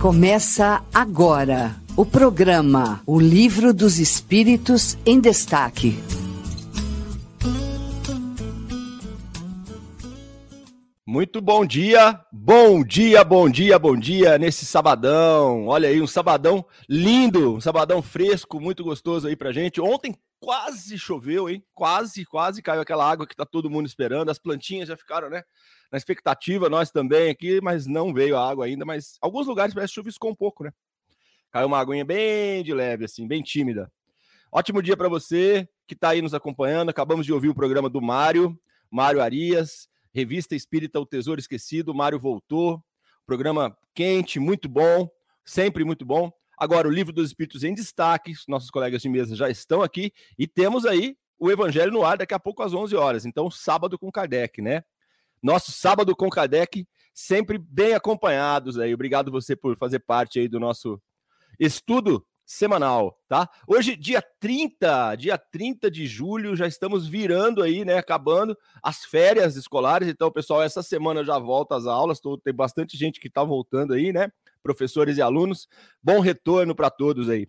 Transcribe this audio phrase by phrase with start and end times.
[0.00, 5.98] Começa agora o programa O Livro dos Espíritos em Destaque.
[11.04, 15.66] Muito bom dia, bom dia, bom dia, bom dia nesse sabadão.
[15.66, 19.80] Olha aí, um sabadão lindo, um sabadão fresco, muito gostoso aí pra gente.
[19.80, 21.64] Ontem quase choveu, hein?
[21.74, 24.30] Quase, quase caiu aquela água que tá todo mundo esperando.
[24.30, 25.42] As plantinhas já ficaram, né?
[25.90, 28.84] na expectativa, nós também aqui, mas não veio a água ainda.
[28.84, 30.72] Mas alguns lugares parece que chuviscou um pouco, né?
[31.50, 33.90] Caiu uma aguinha bem de leve, assim, bem tímida.
[34.52, 36.90] Ótimo dia para você que está aí nos acompanhando.
[36.90, 38.58] Acabamos de ouvir o programa do Mário,
[38.90, 41.94] Mário Arias, Revista Espírita O Tesouro Esquecido.
[41.94, 42.82] Mário voltou.
[43.26, 45.08] Programa quente, muito bom,
[45.44, 46.30] sempre muito bom.
[46.58, 50.46] Agora, o livro dos Espíritos em destaque, nossos colegas de mesa já estão aqui e
[50.46, 53.24] temos aí o Evangelho no ar daqui a pouco às 11 horas.
[53.24, 54.82] Então, sábado com Kardec, né?
[55.42, 58.92] Nosso sábado com Kardec, sempre bem acompanhados aí.
[58.92, 61.00] Obrigado você por fazer parte aí do nosso
[61.60, 63.48] estudo semanal, tá?
[63.66, 67.98] Hoje, dia 30, dia 30 de julho, já estamos virando aí, né?
[67.98, 70.08] Acabando as férias escolares.
[70.08, 72.20] Então, pessoal, essa semana já volta às aulas.
[72.20, 74.32] Tô, tem bastante gente que está voltando aí, né?
[74.62, 75.68] Professores e alunos.
[76.02, 77.48] Bom retorno para todos aí.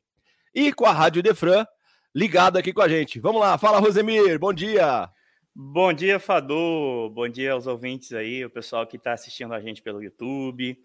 [0.53, 1.65] E com a Rádio Defran
[2.13, 3.19] ligado aqui com a gente.
[3.19, 5.09] Vamos lá, fala Rosemir, bom dia.
[5.55, 7.09] Bom dia, Fadu.
[7.13, 10.77] Bom dia aos ouvintes aí, o pessoal que está assistindo a gente pelo YouTube.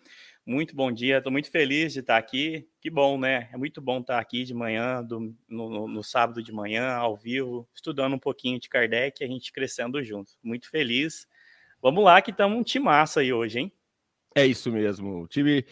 [0.46, 2.68] Muito bom dia, estou muito feliz de estar aqui.
[2.80, 3.48] Que bom, né?
[3.52, 7.66] É muito bom estar aqui de manhã, do, no, no, sábado de manhã, ao vivo,
[7.74, 10.32] estudando um pouquinho de Kardec e a gente crescendo junto.
[10.42, 11.26] Muito feliz.
[11.80, 13.72] Vamos lá, que estamos um time massa aí hoje, hein?
[14.34, 15.26] É isso mesmo.
[15.28, 15.64] Time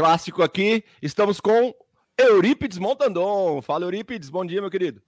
[0.00, 0.82] clássico aqui.
[1.02, 1.74] Estamos com
[2.18, 3.60] Eurípides Montandon.
[3.60, 4.30] Fala, Eurípides.
[4.30, 5.02] Bom dia, meu querido.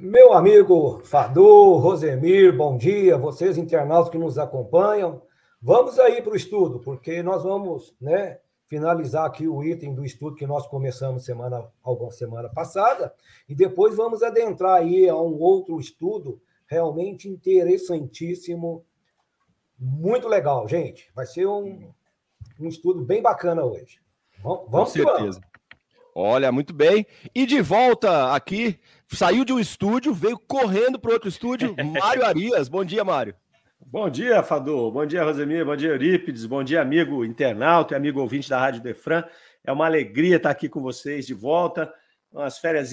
[0.00, 5.22] Meu amigo Fadu, Rosemir, bom dia, vocês internautas que nos acompanham.
[5.62, 10.34] Vamos aí para o estudo, porque nós vamos né, finalizar aqui o item do estudo
[10.34, 13.14] que nós começamos semana, alguma semana passada,
[13.48, 18.84] e depois vamos adentrar aí a um outro estudo realmente interessantíssimo,
[19.78, 21.10] muito legal, gente.
[21.14, 21.92] Vai ser um,
[22.58, 24.00] um estudo bem bacana hoje.
[24.42, 25.40] Vamos, vamos Com certeza.
[26.14, 27.06] Olha, muito bem.
[27.34, 28.80] E de volta aqui
[29.10, 31.74] Saiu de um estúdio, veio correndo para outro estúdio.
[31.98, 32.68] Mário Arias.
[32.68, 33.34] Bom dia, Mário.
[33.80, 34.90] Bom dia, Fadu.
[34.90, 35.64] Bom dia, Rosemir.
[35.64, 36.44] Bom dia, Eurípides.
[36.44, 39.24] Bom dia, amigo internauta e amigo ouvinte da Rádio Defran.
[39.64, 41.92] É uma alegria estar aqui com vocês de volta.
[42.30, 42.92] Umas férias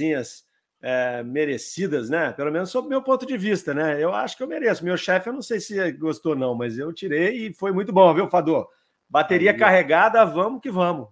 [0.81, 2.31] é, merecidas, né?
[2.31, 4.01] Pelo menos sob meu ponto de vista, né?
[4.01, 4.85] Eu acho que eu mereço.
[4.85, 8.13] Meu chefe, eu não sei se gostou, não, mas eu tirei e foi muito bom,
[8.13, 8.65] viu, Fadu?
[9.09, 11.07] Bateria carregada, vamos que vamos.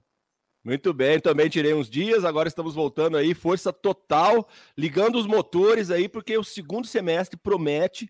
[0.64, 5.92] Muito bem, também tirei uns dias, agora estamos voltando aí, força total, ligando os motores
[5.92, 8.08] aí, porque o segundo semestre promete,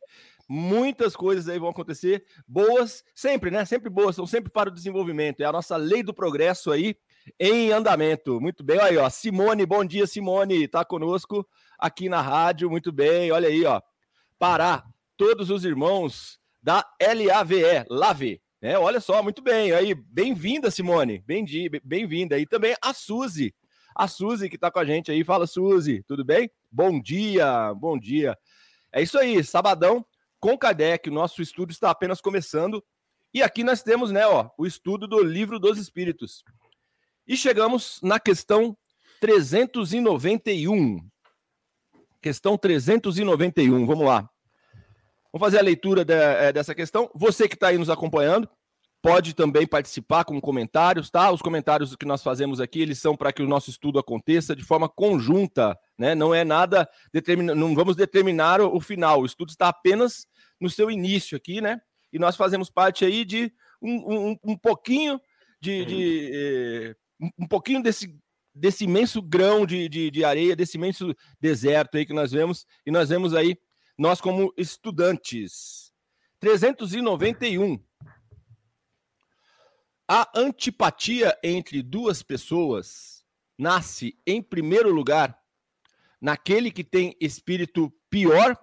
[0.47, 3.65] muitas coisas aí vão acontecer, boas, sempre, né?
[3.65, 6.95] Sempre boas, são sempre para o desenvolvimento, é a nossa lei do progresso aí
[7.39, 8.39] em andamento.
[8.39, 11.47] Muito bem, aí, ó, Simone, bom dia, Simone, tá conosco
[11.79, 13.81] aqui na rádio, muito bem, olha aí, ó,
[14.37, 14.83] Pará,
[15.17, 19.73] todos os irmãos da LAVE, LAVE, é, olha só, muito bem.
[19.73, 21.21] Aí, bem-vinda, Simone.
[21.83, 22.39] Bem-vinda.
[22.39, 23.53] E também a Suzy.
[23.93, 25.21] A Suzy que está com a gente aí.
[25.21, 26.49] Fala, Suzy, tudo bem?
[26.71, 28.37] Bom dia, bom dia.
[28.89, 30.05] É isso aí, sabadão
[30.39, 31.09] com Kardec.
[31.09, 32.81] O nosso estudo está apenas começando.
[33.33, 36.41] E aqui nós temos, né, ó, o estudo do Livro dos Espíritos.
[37.27, 38.77] E chegamos na questão
[39.19, 41.05] 391.
[42.21, 44.29] Questão 391, vamos lá.
[45.33, 47.09] Vamos fazer a leitura de, é, dessa questão.
[47.15, 48.47] Você que está aí nos acompanhando,
[49.01, 51.31] pode também participar com comentários, tá?
[51.31, 54.63] Os comentários que nós fazemos aqui, eles são para que o nosso estudo aconteça de
[54.63, 56.13] forma conjunta, né?
[56.13, 59.21] Não é nada determina, não vamos determinar o, o final.
[59.21, 60.27] O estudo está apenas
[60.61, 61.81] no seu início aqui, né?
[62.13, 63.51] E nós fazemos parte aí de
[63.81, 65.19] um, um, um pouquinho
[65.59, 66.95] de, de eh,
[67.39, 68.15] um pouquinho desse
[68.55, 72.91] desse imenso grão de, de, de areia, desse imenso deserto aí que nós vemos, e
[72.91, 73.57] nós vemos aí
[73.97, 75.91] nós como estudantes.
[76.39, 77.81] 391.
[80.07, 83.23] A antipatia entre duas pessoas
[83.57, 85.39] nasce, em primeiro lugar,
[86.19, 88.57] naquele que tem espírito pior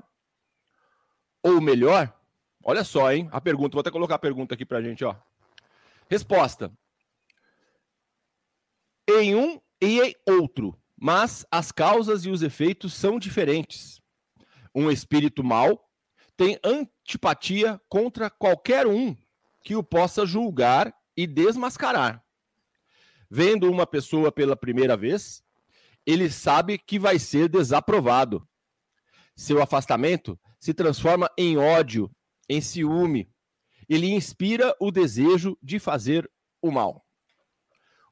[1.43, 2.15] ou melhor?
[2.63, 3.29] Olha só, hein?
[3.33, 5.17] A pergunta, vou até colocar a pergunta aqui pra gente, ó.
[6.11, 6.71] Resposta:
[9.09, 14.01] Em um e em outro, mas as causas e os efeitos são diferentes
[14.75, 15.89] um espírito mau,
[16.37, 19.17] tem antipatia contra qualquer um
[19.63, 22.25] que o possa julgar e desmascarar.
[23.31, 25.45] Vendo uma pessoa pela primeira vez,
[26.07, 28.47] ele sabe que vai ser desaprovado.
[29.37, 32.11] Seu afastamento se transforma em ódio,
[32.49, 33.31] em ciúme.
[33.89, 36.31] Ele inspira o desejo de fazer
[36.63, 37.05] o mal.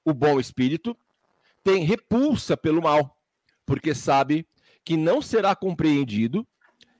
[0.05, 0.97] o bom espírito
[1.63, 3.21] tem repulsa pelo mal,
[3.67, 4.49] porque sabe
[4.89, 6.49] que não será compreendido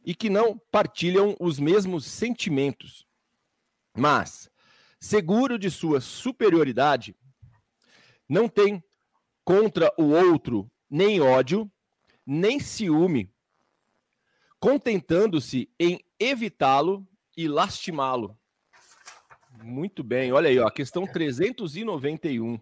[0.05, 3.07] e que não partilham os mesmos sentimentos.
[3.97, 4.51] Mas,
[5.01, 7.17] seguro de sua superioridade,
[8.29, 8.85] não tem
[9.43, 11.73] contra o outro nem ódio,
[12.27, 13.33] nem ciúme,
[14.61, 18.39] contentando-se em evitá-lo e lastimá-lo.
[19.65, 22.61] Muito bem, olha aí, ó, questão 391.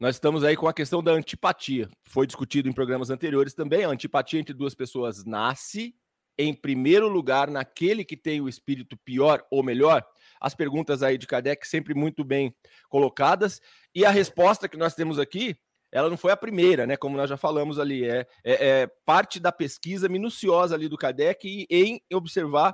[0.00, 1.88] Nós estamos aí com a questão da antipatia.
[2.04, 3.84] Foi discutido em programas anteriores também.
[3.84, 5.92] A antipatia entre duas pessoas nasce,
[6.38, 10.06] em primeiro lugar, naquele que tem o espírito pior ou melhor.
[10.40, 12.54] As perguntas aí de Kardec sempre muito bem
[12.88, 13.60] colocadas.
[13.92, 15.56] E a resposta que nós temos aqui,
[15.90, 16.96] ela não foi a primeira, né?
[16.96, 18.04] Como nós já falamos ali.
[18.04, 22.72] É, é, é parte da pesquisa minuciosa ali do Kardec em observar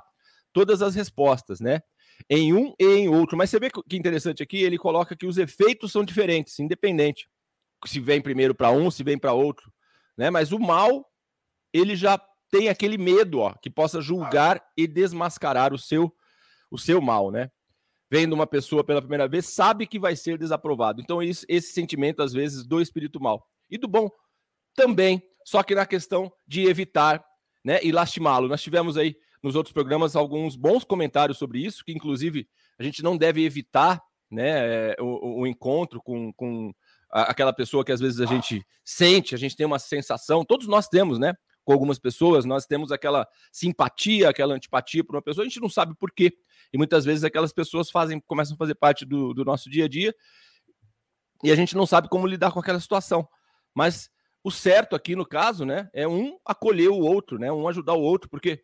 [0.53, 1.81] todas as respostas, né?
[2.29, 3.37] Em um e em outro.
[3.37, 7.27] Mas você vê que interessante aqui, ele coloca que os efeitos são diferentes, independente
[7.85, 9.71] se vem primeiro para um, se vem para outro,
[10.17, 10.29] né?
[10.29, 11.05] Mas o mal,
[11.73, 12.19] ele já
[12.49, 16.13] tem aquele medo, ó, que possa julgar e desmascarar o seu
[16.71, 17.51] o seu mal, né?
[18.09, 21.01] Vendo uma pessoa pela primeira vez, sabe que vai ser desaprovado.
[21.01, 23.47] Então, isso, esse sentimento, às vezes, do espírito mal.
[23.69, 24.09] E do bom
[24.75, 27.23] também, só que na questão de evitar
[27.63, 28.47] né, e lastimá-lo.
[28.47, 32.49] Nós tivemos aí nos outros programas alguns bons comentários sobre isso, que inclusive
[32.79, 36.73] a gente não deve evitar né, eh, o, o encontro com, com
[37.11, 40.87] aquela pessoa que às vezes a gente sente, a gente tem uma sensação, todos nós
[40.87, 41.35] temos, né?
[41.63, 45.69] Com algumas pessoas, nós temos aquela simpatia, aquela antipatia por uma pessoa, a gente não
[45.69, 46.35] sabe por quê.
[46.73, 49.87] E muitas vezes aquelas pessoas fazem, começam a fazer parte do, do nosso dia a
[49.87, 50.13] dia
[51.43, 53.27] e a gente não sabe como lidar com aquela situação.
[53.75, 54.09] Mas
[54.43, 58.01] o certo aqui no caso, né, é um acolher o outro, né, um ajudar o
[58.01, 58.63] outro, porque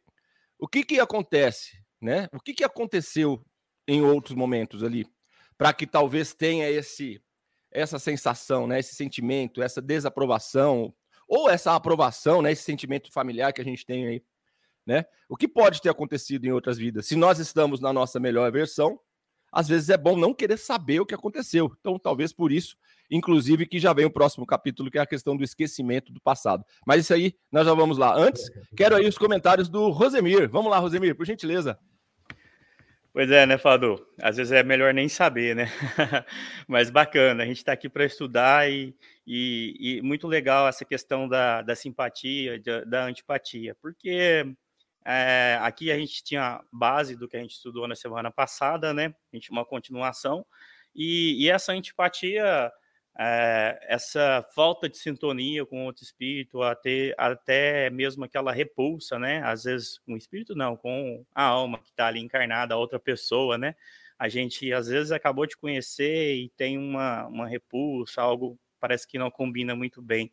[0.61, 2.29] o que que acontece, né?
[2.31, 3.43] O que que aconteceu
[3.87, 5.07] em outros momentos ali
[5.57, 7.21] para que talvez tenha esse
[7.73, 10.93] essa sensação, né, esse sentimento, essa desaprovação
[11.25, 14.23] ou essa aprovação, né, esse sentimento familiar que a gente tem aí,
[14.85, 15.05] né?
[15.29, 17.07] O que pode ter acontecido em outras vidas?
[17.07, 18.99] Se nós estamos na nossa melhor versão,
[19.51, 21.71] às vezes é bom não querer saber o que aconteceu.
[21.79, 22.75] Então, talvez por isso
[23.11, 26.63] inclusive que já vem o próximo capítulo, que é a questão do esquecimento do passado.
[26.87, 28.15] Mas isso aí, nós já vamos lá.
[28.15, 30.49] Antes, quero aí os comentários do Rosemir.
[30.49, 31.77] Vamos lá, Rosemir, por gentileza.
[33.13, 34.01] Pois é, né, Fadu?
[34.21, 35.67] Às vezes é melhor nem saber, né?
[36.65, 38.95] Mas bacana, a gente está aqui para estudar e,
[39.27, 44.45] e, e, muito legal essa questão da, da simpatia, da, da antipatia, porque
[45.05, 49.13] é, aqui a gente tinha base do que a gente estudou na semana passada, né?
[49.31, 50.45] A gente uma continuação,
[50.95, 52.71] e, e essa antipatia
[53.17, 59.41] é, essa falta de sintonia com outro espírito, até, até mesmo aquela repulsa, né?
[59.43, 62.99] Às vezes com o espírito não, com a alma que está ali encarnada, a outra
[62.99, 63.75] pessoa, né?
[64.17, 69.19] A gente às vezes acabou de conhecer e tem uma, uma repulsa, algo parece que
[69.19, 70.31] não combina muito bem.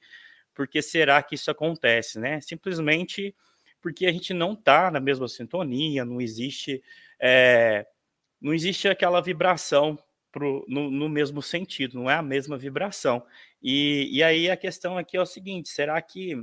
[0.55, 2.41] Por que será que isso acontece, né?
[2.41, 3.35] Simplesmente
[3.81, 6.83] porque a gente não está na mesma sintonia, não existe,
[7.21, 7.87] é,
[8.41, 9.99] não existe aquela vibração
[10.33, 13.25] pro, no, no, mesmo sentido, não é a mesma vibração.
[13.63, 16.37] E, e aí a questão aqui é o seguinte: será que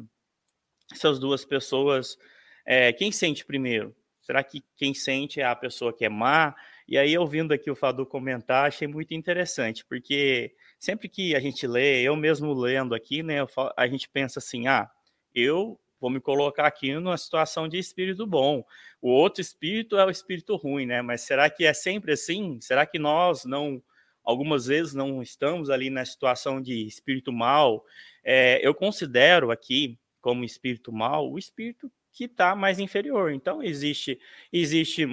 [0.92, 2.18] essas duas pessoas,
[2.66, 3.96] é, quem sente primeiro?
[4.22, 6.56] Será que quem sente é a pessoa que é má?
[6.88, 11.66] E aí, ouvindo aqui o Fadu comentar, achei muito interessante, porque sempre que a gente
[11.68, 13.38] lê, eu mesmo lendo aqui, né,
[13.78, 14.90] a gente pensa assim: ah,
[15.34, 18.64] eu vou me colocar aqui numa situação de espírito bom.
[19.02, 21.02] O outro espírito é o espírito ruim, né?
[21.02, 22.60] Mas será que é sempre assim?
[22.62, 23.82] Será que nós não,
[24.24, 27.84] algumas vezes, não estamos ali na situação de espírito mal?
[28.24, 33.32] É, eu considero aqui como espírito mal o espírito que está mais inferior.
[33.32, 34.20] Então existe
[34.52, 35.06] existe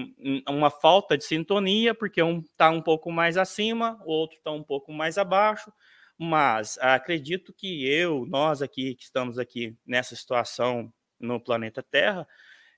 [0.48, 4.62] uma falta de sintonia porque um está um pouco mais acima, o outro está um
[4.62, 5.72] pouco mais abaixo
[6.23, 12.26] mas acredito que eu, nós aqui que estamos aqui nessa situação no planeta Terra,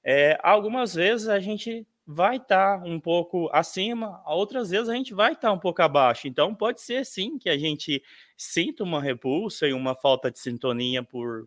[0.03, 5.13] é, algumas vezes a gente vai estar tá um pouco acima, outras vezes a gente
[5.13, 6.27] vai estar tá um pouco abaixo.
[6.27, 8.03] Então pode ser sim que a gente
[8.35, 11.47] sinta uma repulsa e uma falta de sintonia por,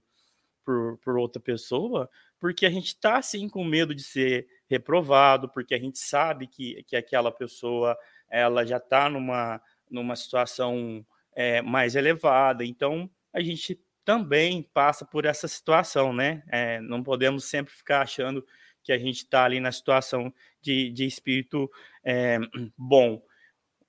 [0.63, 2.07] por, por outra pessoa,
[2.39, 6.83] porque a gente está assim com medo de ser reprovado, porque a gente sabe que,
[6.83, 7.97] que aquela pessoa
[8.29, 11.03] ela já está numa, numa situação
[11.37, 12.65] é, mais elevada.
[12.65, 16.43] Então, a gente também passa por essa situação, né?
[16.49, 18.43] É, não podemos sempre ficar achando
[18.83, 21.69] que a gente está ali na situação de, de espírito
[22.03, 22.39] é,
[22.75, 23.21] bom.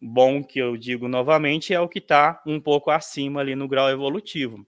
[0.00, 3.88] Bom, que eu digo novamente, é o que está um pouco acima ali no grau
[3.88, 4.64] evolutivo.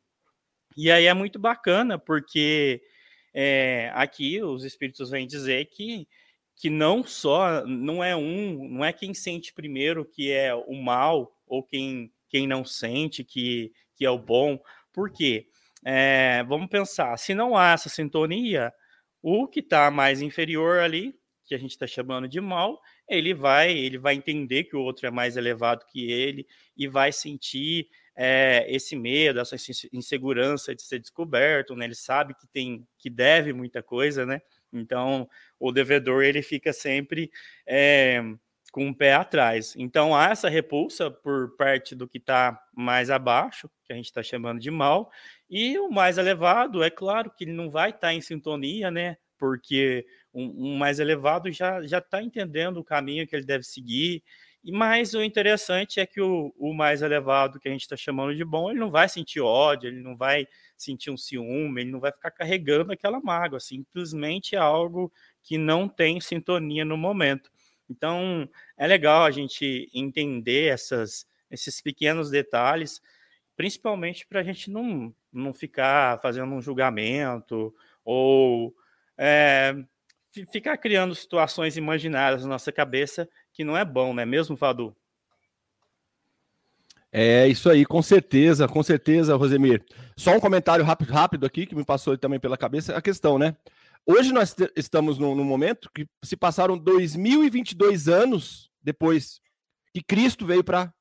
[0.77, 2.83] E aí é muito bacana, porque
[3.35, 6.09] é, aqui os espíritos vêm dizer que,
[6.57, 11.31] que não só, não é um, não é quem sente primeiro que é o mal,
[11.47, 14.59] ou quem quem não sente que, que é o bom.
[14.93, 15.49] Por quê?
[15.85, 18.73] É, vamos pensar, se não há essa sintonia,
[19.23, 23.77] o que está mais inferior ali, que a gente está chamando de mal, ele vai,
[23.77, 26.47] ele vai entender que o outro é mais elevado que ele
[26.77, 29.57] e vai sentir é, esse medo, essa
[29.93, 31.87] insegurança de ser descoberto, né?
[31.87, 34.41] Ele sabe que tem, que deve muita coisa, né?
[34.73, 37.31] Então, o devedor ele fica sempre
[37.67, 38.23] é,
[38.71, 39.75] com o um pé atrás.
[39.77, 44.23] Então, há essa repulsa por parte do que está mais abaixo, que a gente está
[44.23, 45.11] chamando de mal,
[45.49, 49.17] e o mais elevado, é claro que ele não vai estar tá em sintonia, né?
[49.39, 54.23] Porque um, um mais elevado já já está entendendo o caminho que ele deve seguir.
[54.63, 58.37] E mais o interessante é que o, o mais elevado, que a gente está chamando
[58.37, 60.47] de bom, ele não vai sentir ódio, ele não vai
[60.77, 63.59] sentir um ciúme, ele não vai ficar carregando aquela mágoa.
[63.59, 65.11] Simplesmente é algo
[65.43, 67.51] que não tem sintonia no momento.
[67.91, 73.03] Então, é legal a gente entender essas, esses pequenos detalhes,
[73.57, 78.73] principalmente para a gente não, não ficar fazendo um julgamento ou
[79.19, 79.75] é,
[80.53, 84.97] ficar criando situações imaginárias na nossa cabeça que não é bom, não é mesmo, Fadu?
[87.13, 89.85] É isso aí, com certeza, com certeza, Rosemir.
[90.17, 93.57] Só um comentário rápido, rápido aqui que me passou também pela cabeça a questão, né?
[94.07, 99.41] Hoje nós estamos num, num momento que se passaram 2022 anos depois
[99.93, 100.93] que Cristo veio para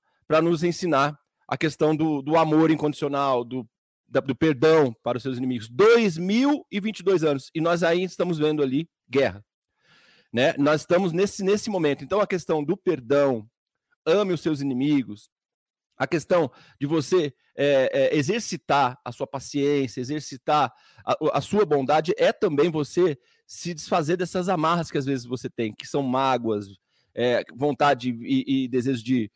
[0.41, 3.67] nos ensinar a questão do, do amor incondicional, do,
[4.07, 5.69] da, do perdão para os seus inimigos.
[5.69, 7.49] 2022 anos.
[7.55, 9.43] E nós ainda estamos vendo ali guerra.
[10.31, 10.53] Né?
[10.57, 12.03] Nós estamos nesse, nesse momento.
[12.03, 13.47] Então, a questão do perdão,
[14.05, 15.29] ame os seus inimigos,
[15.99, 20.73] a questão de você é, é, exercitar a sua paciência, exercitar
[21.05, 25.49] a, a, sua bondade, é também você se desfazer dessas amarras que às vezes você
[25.49, 26.67] tem, que são mágoas,
[27.13, 29.29] é, vontade e, e, desejo de,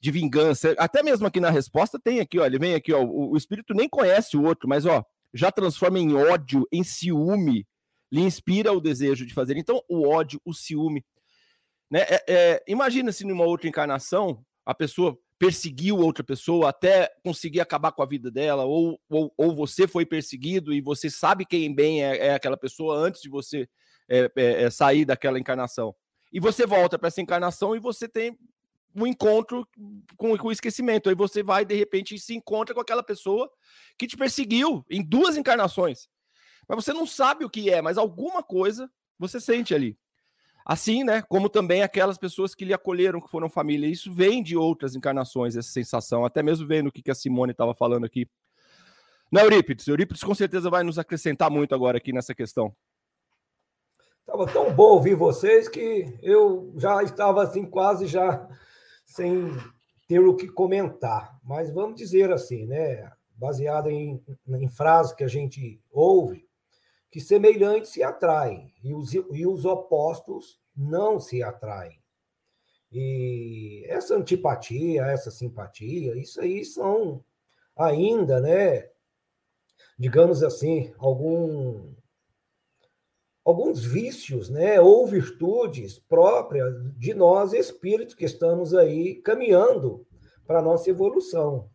[0.00, 0.74] de vingança.
[0.76, 3.72] Até mesmo aqui na resposta tem aqui, ó, ele vem aqui, ó, o, o espírito
[3.72, 7.64] nem conhece o outro, mas ó, já transforma em ódio, em ciúme,
[8.10, 9.56] lhe inspira o desejo de fazer.
[9.56, 11.04] Então, o ódio, o ciúme.
[11.88, 12.00] Né?
[12.00, 17.92] É, é, imagina se numa outra encarnação a pessoa perseguiu outra pessoa até conseguir acabar
[17.92, 22.04] com a vida dela, ou, ou, ou você foi perseguido e você sabe quem bem
[22.04, 23.68] é, é aquela pessoa antes de você
[24.08, 25.94] é, é, é sair daquela encarnação.
[26.32, 28.36] E você volta para essa encarnação e você tem
[28.94, 29.66] um encontro
[30.16, 31.08] com, com o esquecimento.
[31.08, 33.50] Aí você vai, de repente, e se encontra com aquela pessoa
[33.96, 36.08] que te perseguiu em duas encarnações.
[36.68, 39.96] Mas você não sabe o que é, mas alguma coisa você sente ali.
[40.68, 41.22] Assim, né?
[41.22, 43.86] Como também aquelas pessoas que lhe acolheram, que foram família.
[43.88, 46.26] Isso vem de outras encarnações, essa sensação.
[46.26, 48.28] Até mesmo vendo o que a Simone estava falando aqui.
[49.32, 49.86] Não, Eurípides.
[49.86, 52.70] Eurípides com certeza vai nos acrescentar muito agora aqui nessa questão.
[54.20, 58.46] Estava tão bom ouvir vocês que eu já estava assim, quase já
[59.06, 59.50] sem
[60.06, 61.38] ter o que comentar.
[61.42, 63.10] Mas vamos dizer assim, né?
[63.34, 66.47] Baseado em, em frases que a gente ouve,
[67.10, 71.98] que semelhantes se atraem e os, e os opostos não se atraem.
[72.90, 77.22] E essa antipatia, essa simpatia, isso aí são
[77.76, 78.88] ainda, né,
[79.98, 81.92] digamos assim, algum,
[83.44, 90.06] alguns vícios, né, ou virtudes próprias de nós espíritos que estamos aí caminhando
[90.46, 91.70] para a nossa evolução.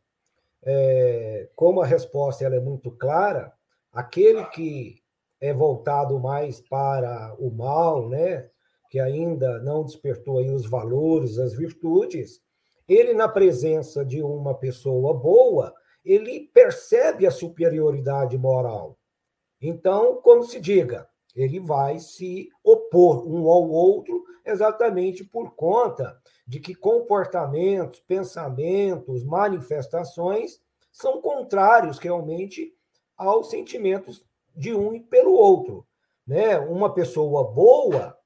[0.65, 3.53] É, como a resposta ela é muito clara,
[3.91, 5.02] aquele que
[5.43, 8.49] é voltado mais para o mal, né?
[8.89, 12.41] que ainda não despertou aí os valores, as virtudes,
[12.87, 15.73] ele na presença de uma pessoa boa,
[16.05, 18.97] ele percebe a superioridade moral.
[19.61, 26.61] Então, como se diga, ele vai se opor um ao outro exatamente por conta de
[26.61, 32.73] que comportamentos, pensamentos, manifestações são contrários realmente
[33.17, 34.23] aos sentimentos
[34.55, 35.85] de um e pelo outro.
[36.25, 36.57] Né?
[36.57, 38.17] Uma pessoa boa,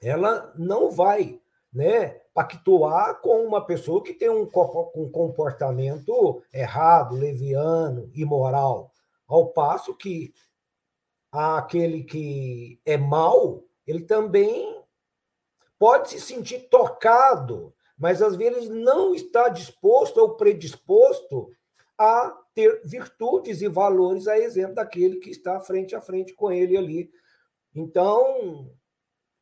[0.00, 1.40] ela não vai
[1.72, 8.92] né, pactuar com uma pessoa que tem um, comportamento errado, leviano, imoral.
[9.26, 10.32] Ao passo que
[11.30, 14.82] aquele que é mau, ele também
[15.78, 21.50] pode se sentir tocado, mas às vezes não está disposto ou predisposto
[21.98, 26.74] a ter virtudes e valores a exemplo daquele que está frente a frente com ele
[26.74, 27.10] ali.
[27.74, 28.72] Então,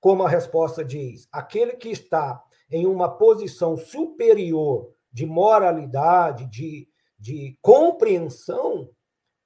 [0.00, 7.56] como a resposta diz, aquele que está em uma posição superior de moralidade, de, de
[7.62, 8.90] compreensão,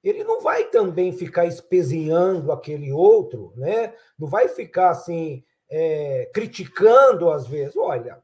[0.03, 3.93] ele não vai também ficar espezinhando aquele outro, né?
[4.17, 7.77] não vai ficar assim, é, criticando às vezes.
[7.77, 8.19] Olha,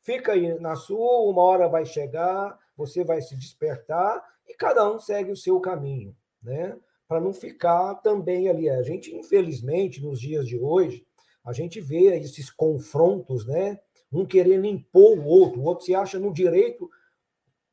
[0.00, 4.98] fica aí na sua, uma hora vai chegar, você vai se despertar e cada um
[4.98, 6.76] segue o seu caminho, né?
[7.06, 8.68] Para não ficar também ali.
[8.68, 11.06] A gente, infelizmente, nos dias de hoje,
[11.44, 13.78] a gente vê esses confrontos, né?
[14.12, 16.88] Um querendo impor o outro, o outro se acha no direito,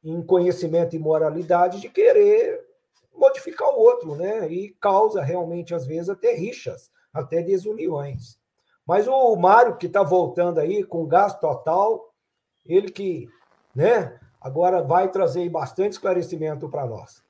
[0.04, 2.66] em conhecimento e moralidade, de querer
[3.14, 4.50] modificar o outro, né?
[4.52, 8.40] E causa realmente, às vezes, até rixas, até desuniões.
[8.86, 12.14] Mas o Mário, que está voltando aí com gás total,
[12.66, 13.28] ele que,
[13.76, 17.24] né, agora vai trazer bastante esclarecimento para nós.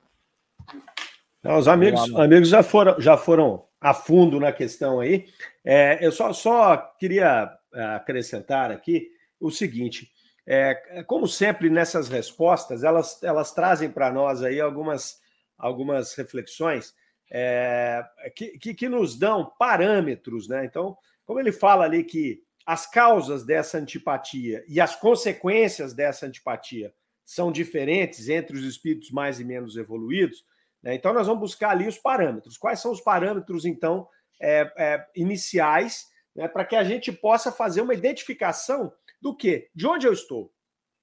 [1.42, 5.26] Não, os amigos, amigos já foram, já foram a fundo na questão aí.
[5.64, 10.12] É, eu só, só queria é, acrescentar aqui o seguinte:
[10.46, 15.20] é, como sempre nessas respostas, elas, elas trazem para nós aí algumas,
[15.56, 16.94] algumas reflexões
[17.30, 20.64] é, que, que, que, nos dão parâmetros, né?
[20.64, 26.92] Então, como ele fala ali que as causas dessa antipatia e as consequências dessa antipatia
[27.32, 30.44] são diferentes entre os espíritos mais e menos evoluídos,
[30.82, 30.94] né?
[30.94, 32.56] então nós vamos buscar ali os parâmetros.
[32.56, 34.08] Quais são os parâmetros, então,
[34.40, 36.48] é, é, iniciais, né?
[36.48, 39.68] para que a gente possa fazer uma identificação do que?
[39.74, 40.52] De onde eu estou?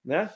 [0.04, 0.34] Né?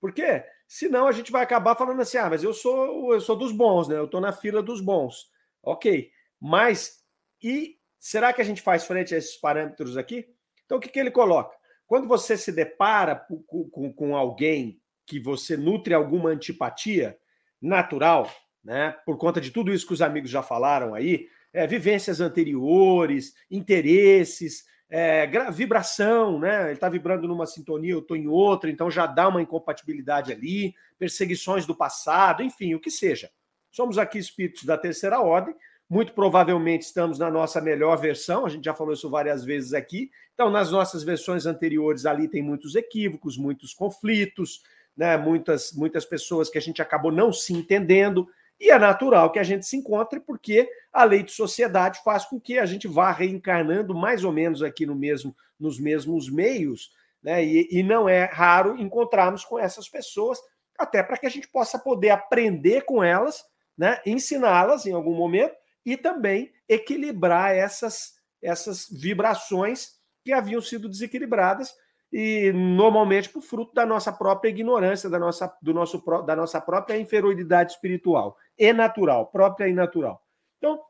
[0.00, 3.52] Porque senão a gente vai acabar falando assim: ah, mas eu sou, eu sou dos
[3.52, 3.96] bons, né?
[3.96, 5.30] Eu estou na fila dos bons.
[5.62, 6.10] Ok.
[6.40, 7.04] Mas
[7.42, 10.26] e Será que a gente faz frente a esses parâmetros aqui?
[10.64, 11.54] Então, o que, que ele coloca?
[11.86, 13.14] Quando você se depara
[13.46, 14.79] com, com, com alguém
[15.10, 17.18] que você nutre alguma antipatia
[17.60, 18.30] natural,
[18.62, 23.34] né, por conta de tudo isso que os amigos já falaram aí, é, vivências anteriores,
[23.50, 26.64] interesses, é, vibração, né?
[26.64, 30.74] Ele está vibrando numa sintonia, eu estou em outra, então já dá uma incompatibilidade ali,
[30.96, 33.30] perseguições do passado, enfim, o que seja.
[33.72, 35.54] Somos aqui espíritos da terceira ordem,
[35.88, 40.08] muito provavelmente estamos na nossa melhor versão, a gente já falou isso várias vezes aqui.
[40.34, 44.62] Então, nas nossas versões anteriores, ali tem muitos equívocos, muitos conflitos,
[44.96, 45.16] né?
[45.16, 48.28] muitas, muitas pessoas que a gente acabou não se entendendo.
[48.58, 52.38] E é natural que a gente se encontre, porque a lei de sociedade faz com
[52.38, 56.90] que a gente vá reencarnando mais ou menos aqui no mesmo, nos mesmos meios,
[57.22, 57.44] né?
[57.44, 60.38] E, e não é raro encontrarmos com essas pessoas,
[60.78, 63.44] até para que a gente possa poder aprender com elas,
[63.76, 64.00] né?
[64.04, 71.74] ensiná-las em algum momento e também equilibrar essas, essas vibrações que haviam sido desequilibradas
[72.12, 76.98] e normalmente por fruto da nossa própria ignorância, da nossa, do nosso, da nossa própria
[76.98, 80.24] inferioridade espiritual e natural, própria e natural.
[80.58, 80.82] Então,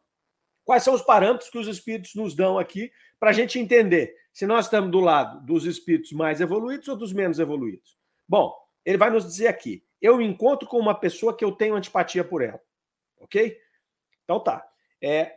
[0.64, 4.46] quais são os parâmetros que os espíritos nos dão aqui para a gente entender se
[4.46, 7.98] nós estamos do lado dos espíritos mais evoluídos ou dos menos evoluídos?
[8.26, 8.54] Bom,
[8.84, 12.42] ele vai nos dizer aqui: eu encontro com uma pessoa que eu tenho antipatia por
[12.42, 12.60] ela,
[13.18, 13.58] ok?
[14.24, 14.66] Então tá.
[15.02, 15.36] É,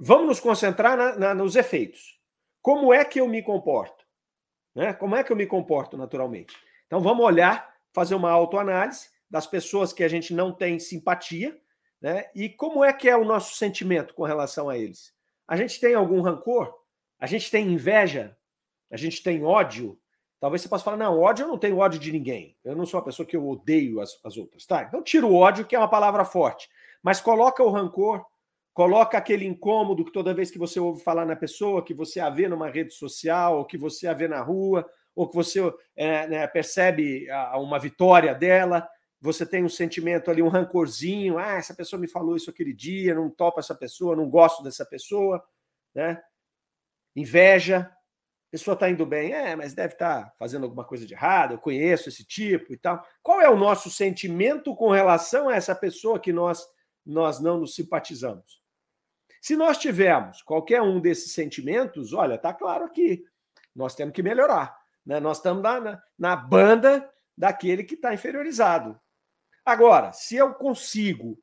[0.00, 2.18] vamos nos concentrar na, na, nos efeitos.
[2.60, 3.97] Como é que eu me comporto?
[4.74, 4.92] Né?
[4.92, 6.56] Como é que eu me comporto naturalmente?
[6.86, 11.58] Então vamos olhar, fazer uma autoanálise das pessoas que a gente não tem simpatia,
[12.00, 12.30] né?
[12.34, 15.12] E como é que é o nosso sentimento com relação a eles?
[15.46, 16.72] A gente tem algum rancor?
[17.18, 18.36] A gente tem inveja?
[18.90, 19.98] A gente tem ódio?
[20.40, 22.56] Talvez você possa falar, não, ódio eu não tenho ódio de ninguém.
[22.64, 24.84] Eu não sou uma pessoa que eu odeio as, as outras, tá?
[24.84, 26.68] Então tira o ódio, que é uma palavra forte,
[27.02, 28.24] mas coloca o rancor,
[28.78, 32.30] coloca aquele incômodo que toda vez que você ouve falar na pessoa, que você a
[32.30, 35.58] vê numa rede social, ou que você a vê na rua, ou que você
[35.96, 38.88] é, né, percebe a, uma vitória dela,
[39.20, 43.16] você tem um sentimento ali, um rancorzinho, ah, essa pessoa me falou isso aquele dia,
[43.16, 45.42] não topo essa pessoa, não gosto dessa pessoa,
[45.92, 46.22] né?
[47.16, 51.14] Inveja, a pessoa está indo bem, é, mas deve estar tá fazendo alguma coisa de
[51.14, 53.04] errado, eu conheço esse tipo e tal.
[53.24, 56.64] Qual é o nosso sentimento com relação a essa pessoa que nós,
[57.04, 58.67] nós não nos simpatizamos?
[59.40, 63.24] Se nós tivermos qualquer um desses sentimentos, olha, está claro aqui,
[63.74, 64.76] nós temos que melhorar.
[65.04, 65.20] Né?
[65.20, 68.98] Nós estamos na, na, na banda daquele que está inferiorizado.
[69.64, 71.38] Agora, se eu consigo,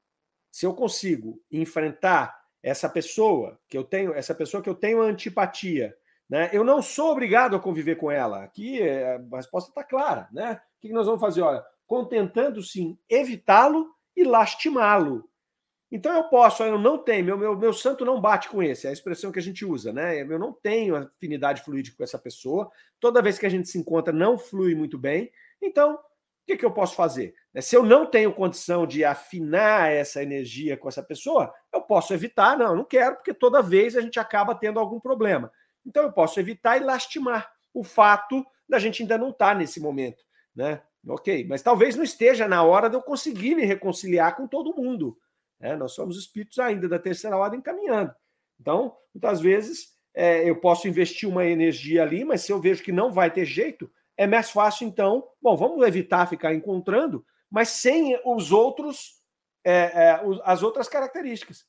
[0.52, 5.96] se eu consigo enfrentar essa pessoa que eu tenho, essa pessoa que eu tenho antipatia,
[6.30, 6.50] né?
[6.52, 8.44] Eu não sou obrigado a conviver com ela.
[8.44, 10.60] Aqui é, a resposta está clara, né?
[10.78, 11.42] O que nós vamos fazer?
[11.42, 15.30] Olha, contentando sim evitá-lo e lastimá-lo.
[15.92, 18.90] Então eu posso, eu não tenho, meu, meu, meu santo não bate com esse, é
[18.90, 20.22] a expressão que a gente usa, né?
[20.22, 22.70] Eu não tenho afinidade fluídica com essa pessoa,
[23.00, 26.66] toda vez que a gente se encontra não flui muito bem, então o que, que
[26.66, 27.34] eu posso fazer?
[27.52, 32.14] Né, se eu não tenho condição de afinar essa energia com essa pessoa, eu posso
[32.14, 35.52] evitar, não, não quero, porque toda vez a gente acaba tendo algum problema.
[35.84, 39.80] Então eu posso evitar e lastimar o fato da gente ainda não estar tá nesse
[39.80, 40.24] momento,
[40.56, 40.82] né?
[41.08, 45.18] Ok, mas talvez não esteja na hora de eu conseguir me reconciliar com todo mundo.
[45.60, 48.14] É, nós somos espíritos ainda da terceira ordem caminhando.
[48.60, 52.92] Então, muitas vezes, é, eu posso investir uma energia ali, mas se eu vejo que
[52.92, 58.20] não vai ter jeito, é mais fácil, então, bom, vamos evitar ficar encontrando, mas sem
[58.26, 59.22] os outros,
[59.64, 61.66] é, é, as outras características.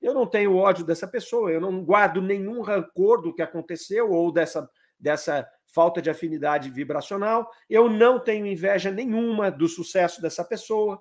[0.00, 4.32] Eu não tenho ódio dessa pessoa, eu não guardo nenhum rancor do que aconteceu ou
[4.32, 11.00] dessa, dessa falta de afinidade vibracional, eu não tenho inveja nenhuma do sucesso dessa pessoa,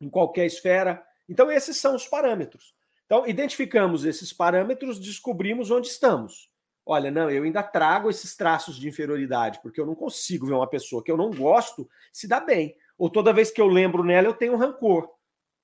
[0.00, 1.02] em qualquer esfera.
[1.28, 2.74] Então, esses são os parâmetros.
[3.06, 6.50] Então, identificamos esses parâmetros, descobrimos onde estamos.
[6.86, 10.68] Olha, não, eu ainda trago esses traços de inferioridade, porque eu não consigo ver uma
[10.68, 12.76] pessoa que eu não gosto se dar bem.
[12.98, 15.08] Ou toda vez que eu lembro nela, eu tenho rancor.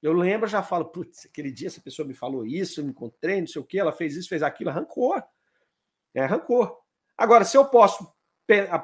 [0.02, 3.40] Eu lembro, já falo, putz, aquele dia essa pessoa me falou isso, eu me encontrei,
[3.40, 5.22] não sei o que, ela fez isso, fez aquilo, rancor.
[6.14, 6.78] É rancor.
[7.16, 8.10] Agora, se eu posso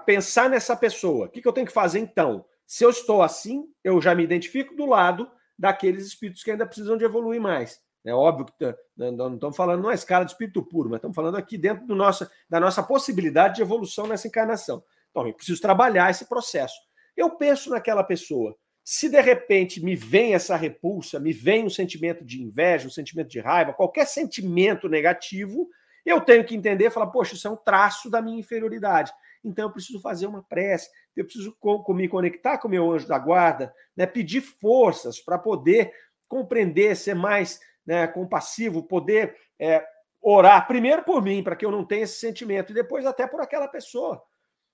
[0.04, 2.44] pensar nessa pessoa, o que eu tenho que fazer então?
[2.66, 6.96] Se eu estou assim, eu já me identifico do lado daqueles espíritos que ainda precisam
[6.96, 7.80] de evoluir mais.
[8.04, 11.58] É óbvio que não estamos falando numa escala de espírito puro, mas estamos falando aqui
[11.58, 14.84] dentro do nosso, da nossa possibilidade de evolução nessa encarnação.
[15.10, 16.76] Então, eu preciso trabalhar esse processo.
[17.16, 18.56] Eu penso naquela pessoa.
[18.84, 23.28] Se de repente me vem essa repulsa, me vem um sentimento de inveja, um sentimento
[23.28, 25.68] de raiva, qualquer sentimento negativo,
[26.04, 29.10] eu tenho que entender e falar, poxa, isso é um traço da minha inferioridade.
[29.46, 31.56] Então eu preciso fazer uma prece, eu preciso
[31.90, 35.92] me conectar com o meu anjo da guarda, né, pedir forças para poder
[36.28, 39.86] compreender, ser mais né, compassivo, poder é,
[40.20, 43.40] orar primeiro por mim, para que eu não tenha esse sentimento, e depois até por
[43.40, 44.20] aquela pessoa.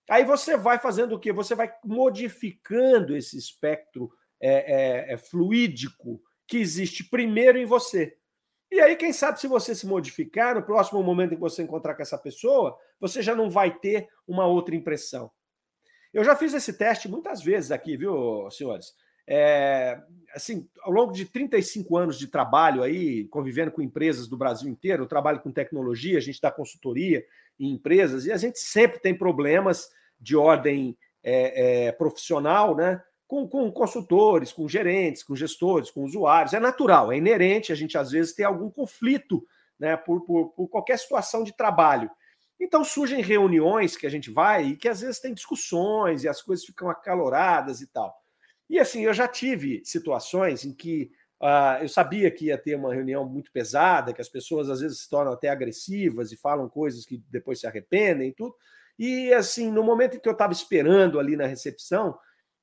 [0.09, 1.33] Aí você vai fazendo o quê?
[1.33, 8.17] Você vai modificando esse espectro é, é, é, fluídico que existe primeiro em você.
[8.73, 11.95] E aí, quem sabe, se você se modificar, no próximo momento em que você encontrar
[11.95, 15.31] com essa pessoa, você já não vai ter uma outra impressão.
[16.11, 18.95] Eu já fiz esse teste muitas vezes aqui, viu, senhores?
[19.27, 20.01] É,
[20.35, 25.03] assim, ao longo de 35 anos de trabalho aí, convivendo com empresas do Brasil inteiro,
[25.03, 27.23] eu trabalho com tecnologia, a gente dá consultoria
[27.61, 33.03] em empresas, e a gente sempre tem problemas de ordem é, é, profissional, né?
[33.33, 36.53] Com, com, consultores, com gerentes, com gestores, com usuários.
[36.53, 39.43] É natural, é inerente a gente, às vezes, ter algum conflito
[39.81, 42.11] né, por, por, por qualquer situação de trabalho.
[42.61, 46.43] Então surgem reuniões que a gente vai e que às vezes tem discussões e as
[46.43, 48.15] coisas ficam acaloradas e tal.
[48.69, 52.93] E assim, eu já tive situações em que uh, eu sabia que ia ter uma
[52.93, 57.07] reunião muito pesada, que as pessoas às vezes se tornam até agressivas e falam coisas
[57.07, 58.55] que depois se arrependem e tudo.
[58.99, 62.15] E assim, no momento em que eu estava esperando ali na recepção,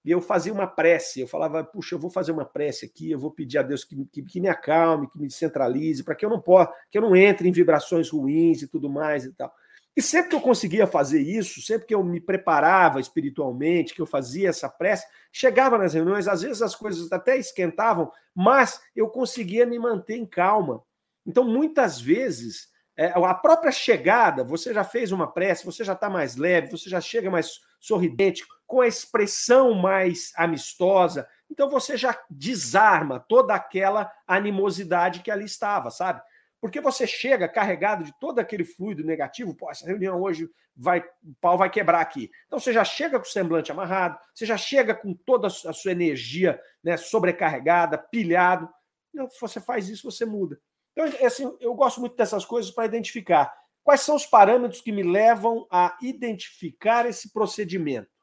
[0.06, 3.32] eu fazia uma prece, eu falava, puxa, eu vou fazer uma prece aqui, eu vou
[3.32, 6.42] pedir a Deus que, que, que me acalme, que me centralize, para que eu não
[6.42, 9.54] possa, que eu não entre em vibrações ruins e tudo mais e tal.
[9.96, 14.06] E sempre que eu conseguia fazer isso, sempre que eu me preparava espiritualmente, que eu
[14.06, 19.66] fazia essa prece, chegava nas reuniões, às vezes as coisas até esquentavam, mas eu conseguia
[19.66, 20.82] me manter em calma.
[21.26, 26.10] Então, muitas vezes, é, a própria chegada, você já fez uma prece, você já está
[26.10, 32.16] mais leve, você já chega mais sorridente, com a expressão mais amistosa, então você já
[32.30, 36.22] desarma toda aquela animosidade que ali estava, sabe?
[36.62, 41.34] Porque você chega carregado de todo aquele fluido negativo, pô, essa reunião hoje vai, o
[41.42, 42.30] pau vai quebrar aqui.
[42.46, 45.92] Então você já chega com o semblante amarrado, você já chega com toda a sua
[45.92, 48.70] energia né, sobrecarregada, pilhado.
[49.12, 50.62] Então, você faz isso, você muda.
[50.92, 53.52] Então, é assim, eu gosto muito dessas coisas para identificar
[53.84, 58.19] quais são os parâmetros que me levam a identificar esse procedimento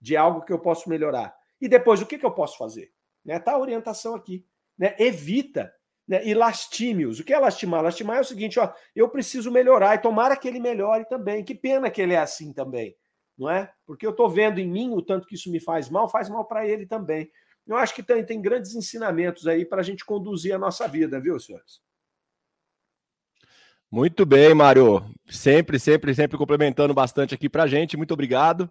[0.00, 1.34] de algo que eu posso melhorar.
[1.60, 2.92] E depois, o que, que eu posso fazer?
[3.24, 4.46] Né, tá a orientação aqui.
[4.78, 4.94] Né?
[4.98, 5.72] Evita
[6.10, 6.26] né?
[6.26, 7.20] E lastime-os.
[7.20, 7.84] O que é lastimar?
[7.84, 11.44] Lastimar é o seguinte: ó, eu preciso melhorar e tomara que ele melhore também.
[11.44, 12.96] Que pena que ele é assim também,
[13.38, 13.72] não é?
[13.86, 16.44] Porque eu estou vendo em mim o tanto que isso me faz mal, faz mal
[16.44, 17.30] para ele também.
[17.64, 21.20] Eu acho que tem, tem grandes ensinamentos aí para a gente conduzir a nossa vida,
[21.20, 21.80] viu, senhores?
[23.88, 25.04] Muito bem, Mário.
[25.28, 27.96] Sempre, sempre, sempre complementando bastante aqui para gente.
[27.96, 28.68] Muito obrigado.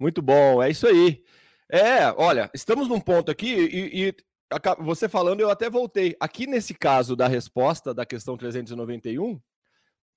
[0.00, 1.22] Muito bom, é isso aí.
[1.70, 4.14] É, olha, estamos num ponto aqui e, e
[4.78, 6.16] você falando, eu até voltei.
[6.18, 9.38] Aqui nesse caso da resposta da questão 391,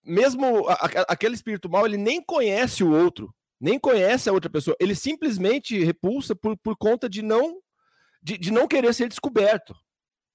[0.02, 4.50] mesmo a, a, aquele espírito mal, ele nem conhece o outro, nem conhece a outra
[4.50, 7.60] pessoa, ele simplesmente repulsa por, por conta de não
[8.22, 9.76] de, de não querer ser descoberto.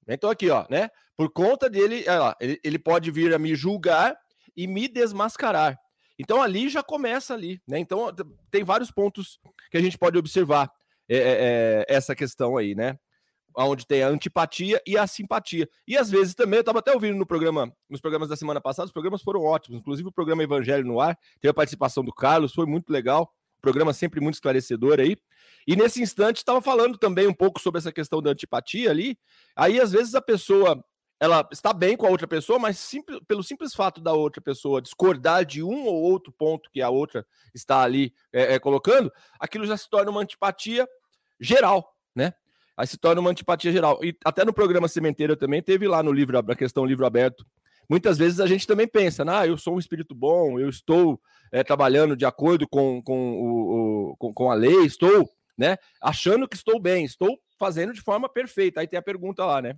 [0.06, 0.90] Então aqui, ó, né?
[1.16, 4.14] Por conta dele, lá, ele, ele pode vir a me julgar
[4.54, 5.78] e me desmascarar.
[6.18, 7.78] Então ali já começa ali, né?
[7.78, 8.12] Então
[8.50, 9.38] tem vários pontos
[9.70, 10.70] que a gente pode observar
[11.08, 12.98] é, é, é essa questão aí, né?
[13.56, 15.68] onde tem a antipatia e a simpatia.
[15.86, 18.86] E às vezes também, eu estava até ouvindo no programa, nos programas da semana passada,
[18.86, 22.54] os programas foram ótimos, inclusive o programa Evangelho no Ar, teve a participação do Carlos,
[22.54, 25.16] foi muito legal, programa sempre muito esclarecedor aí.
[25.66, 29.18] E nesse instante estava falando também um pouco sobre essa questão da antipatia ali.
[29.56, 30.82] Aí às vezes a pessoa
[31.20, 32.90] ela está bem com a outra pessoa, mas
[33.26, 37.26] pelo simples fato da outra pessoa discordar de um ou outro ponto que a outra
[37.52, 40.86] está ali é, é, colocando, aquilo já se torna uma antipatia
[41.40, 42.32] geral, né?
[42.76, 43.98] Aí se torna uma antipatia geral.
[44.04, 47.44] E até no programa Sementeira também teve lá no livro, a questão livro aberto.
[47.90, 51.64] Muitas vezes a gente também pensa, ah, eu sou um espírito bom, eu estou é,
[51.64, 56.54] trabalhando de acordo com, com, o, o com, com a lei, estou né, achando que
[56.54, 58.80] estou bem, estou fazendo de forma perfeita.
[58.80, 59.74] Aí tem a pergunta lá, né?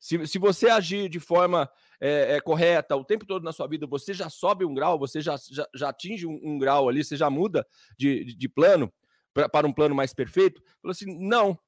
[0.00, 1.68] Se, se você agir de forma
[2.00, 5.20] é, é, correta o tempo todo na sua vida, você já sobe um grau, você
[5.20, 7.66] já, já, já atinge um, um, grau ali, você já muda
[7.98, 8.92] de, de, de plano
[9.34, 10.62] pra, para um plano mais perfeito?
[10.80, 11.58] Falou assim: não.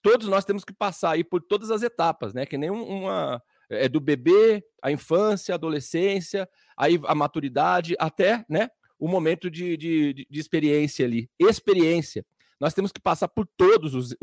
[0.00, 2.46] Todos nós temos que passar aí por todas as etapas, né?
[2.46, 3.42] Que nem uma.
[3.70, 9.76] É do bebê, a infância, a adolescência, aí a maturidade, até né, o momento de,
[9.76, 11.28] de, de experiência ali.
[11.38, 12.24] Experiência
[12.60, 14.14] nós temos que passar por todas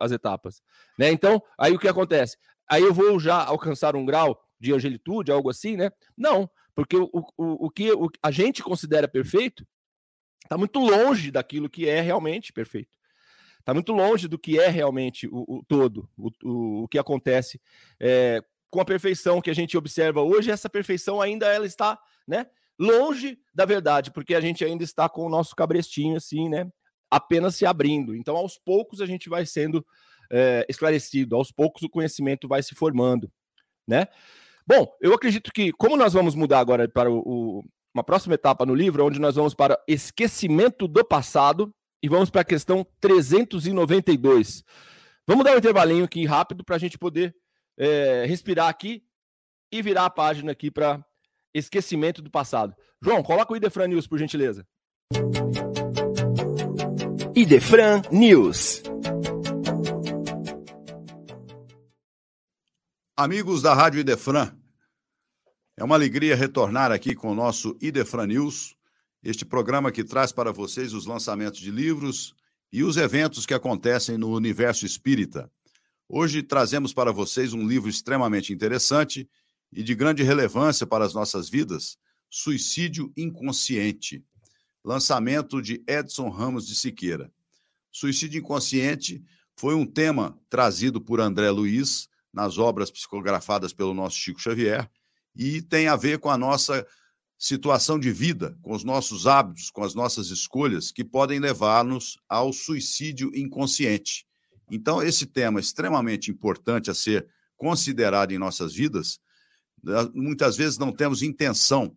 [0.00, 0.62] as etapas.
[0.98, 1.10] Né?
[1.10, 2.36] Então, aí o que acontece?
[2.68, 5.90] Aí eu vou já alcançar um grau de angelitude, algo assim, né?
[6.16, 7.90] Não, porque o, o, o que
[8.22, 9.66] a gente considera perfeito
[10.42, 12.98] está muito longe daquilo que é realmente perfeito.
[13.60, 17.58] Está muito longe do que é realmente o, o todo, o, o, que acontece
[17.98, 20.50] é, com a perfeição que a gente observa hoje.
[20.50, 22.46] Essa perfeição ainda ela está, né,
[22.78, 26.70] longe da verdade, porque a gente ainda está com o nosso cabrestinho assim, né,
[27.14, 28.14] apenas se abrindo.
[28.14, 29.86] Então, aos poucos, a gente vai sendo
[30.30, 33.30] é, esclarecido, aos poucos o conhecimento vai se formando,
[33.86, 34.08] né?
[34.66, 38.66] Bom, eu acredito que, como nós vamos mudar agora para o, o, uma próxima etapa
[38.66, 41.72] no livro, onde nós vamos para esquecimento do passado
[42.02, 44.64] e vamos para a questão 392.
[45.26, 47.34] Vamos dar um intervalinho aqui rápido para a gente poder
[47.78, 49.04] é, respirar aqui
[49.70, 51.04] e virar a página aqui para
[51.54, 52.74] esquecimento do passado.
[53.00, 54.66] João, coloca o Idefran News, por gentileza.
[57.36, 58.80] Idefran News.
[63.16, 64.56] Amigos da Rádio Idefran,
[65.76, 68.76] é uma alegria retornar aqui com o nosso Idefran News,
[69.20, 72.36] este programa que traz para vocês os lançamentos de livros
[72.72, 75.50] e os eventos que acontecem no universo espírita.
[76.08, 79.28] Hoje trazemos para vocês um livro extremamente interessante
[79.72, 81.98] e de grande relevância para as nossas vidas:
[82.30, 84.24] Suicídio Inconsciente
[84.84, 87.32] lançamento de Edson Ramos de Siqueira.
[87.90, 89.24] Suicídio inconsciente
[89.56, 94.90] foi um tema trazido por André Luiz nas obras psicografadas pelo nosso Chico Xavier
[95.34, 96.86] e tem a ver com a nossa
[97.38, 102.52] situação de vida, com os nossos hábitos, com as nossas escolhas que podem levar-nos ao
[102.52, 104.26] suicídio inconsciente.
[104.70, 109.20] Então, esse tema extremamente importante a ser considerado em nossas vidas.
[110.14, 111.96] Muitas vezes não temos intenção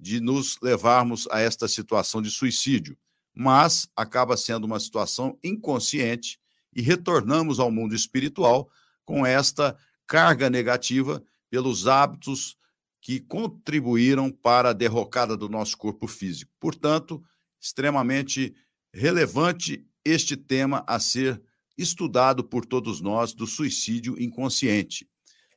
[0.00, 2.96] de nos levarmos a esta situação de suicídio,
[3.34, 6.40] mas acaba sendo uma situação inconsciente
[6.74, 8.70] e retornamos ao mundo espiritual
[9.04, 12.56] com esta carga negativa pelos hábitos
[13.00, 16.50] que contribuíram para a derrocada do nosso corpo físico.
[16.58, 17.22] Portanto,
[17.60, 18.54] extremamente
[18.92, 21.40] relevante este tema a ser
[21.76, 25.08] estudado por todos nós do suicídio inconsciente.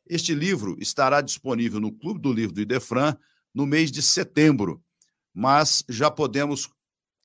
[0.06, 3.18] Este livro estará disponível no Clube do Livro do Idefran
[3.54, 4.84] no mês de setembro.
[5.34, 6.70] Mas já podemos,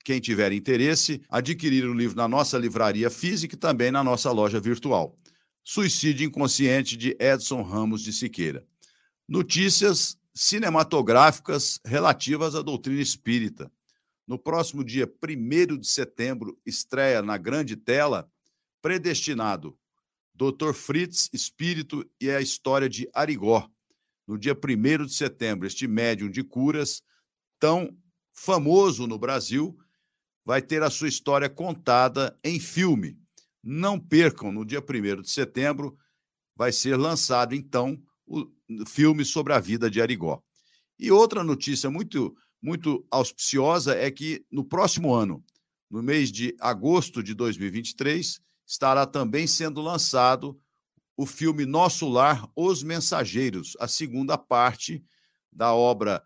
[0.04, 4.60] quem tiver interesse, adquirir o livro na nossa livraria física e também na nossa loja
[4.60, 5.16] virtual.
[5.64, 8.66] Suicídio Inconsciente de Edson Ramos de Siqueira.
[9.28, 13.70] Notícias cinematográficas relativas à doutrina espírita.
[14.26, 18.30] No próximo dia 1 de setembro, estreia na grande tela
[18.80, 19.76] Predestinado,
[20.34, 20.72] Dr.
[20.72, 23.68] Fritz, Espírito e a História de Arigó,
[24.28, 27.02] no dia 1 de setembro, este médium de curas,
[27.58, 27.96] tão
[28.30, 29.74] famoso no Brasil,
[30.44, 33.18] vai ter a sua história contada em filme.
[33.64, 35.96] Não percam, no dia 1 de setembro,
[36.54, 38.46] vai ser lançado, então, o
[38.86, 40.42] filme sobre a vida de Arigó.
[40.98, 45.42] E outra notícia muito, muito auspiciosa é que no próximo ano,
[45.90, 50.60] no mês de agosto de 2023, estará também sendo lançado
[51.18, 55.04] o filme Nosso Lar, Os Mensageiros, a segunda parte
[55.52, 56.22] da obra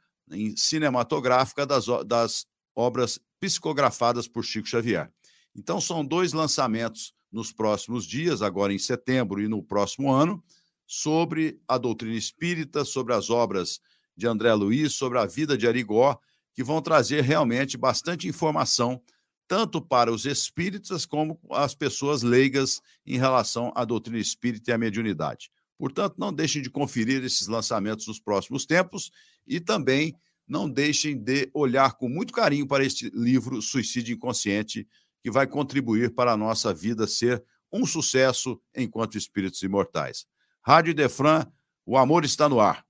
[0.54, 5.10] cinematográfica das, das obras psicografadas por Chico Xavier.
[5.56, 10.44] Então, são dois lançamentos nos próximos dias, agora em setembro e no próximo ano,
[10.86, 13.80] sobre a doutrina espírita, sobre as obras
[14.14, 16.20] de André Luiz, sobre a vida de Arigó,
[16.52, 19.02] que vão trazer realmente bastante informação
[19.46, 24.78] tanto para os espíritas como as pessoas leigas em relação à doutrina espírita e à
[24.78, 25.50] mediunidade.
[25.78, 29.10] Portanto, não deixem de conferir esses lançamentos nos próximos tempos
[29.46, 30.14] e também
[30.46, 34.86] não deixem de olhar com muito carinho para este livro Suicídio Inconsciente,
[35.22, 40.26] que vai contribuir para a nossa vida ser um sucesso enquanto espíritos imortais.
[40.64, 41.46] Rádio Defran,
[41.84, 42.84] O amor está no ar.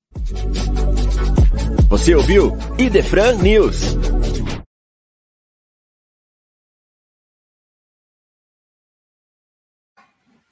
[1.89, 4.12] Você ouviu Idefran News.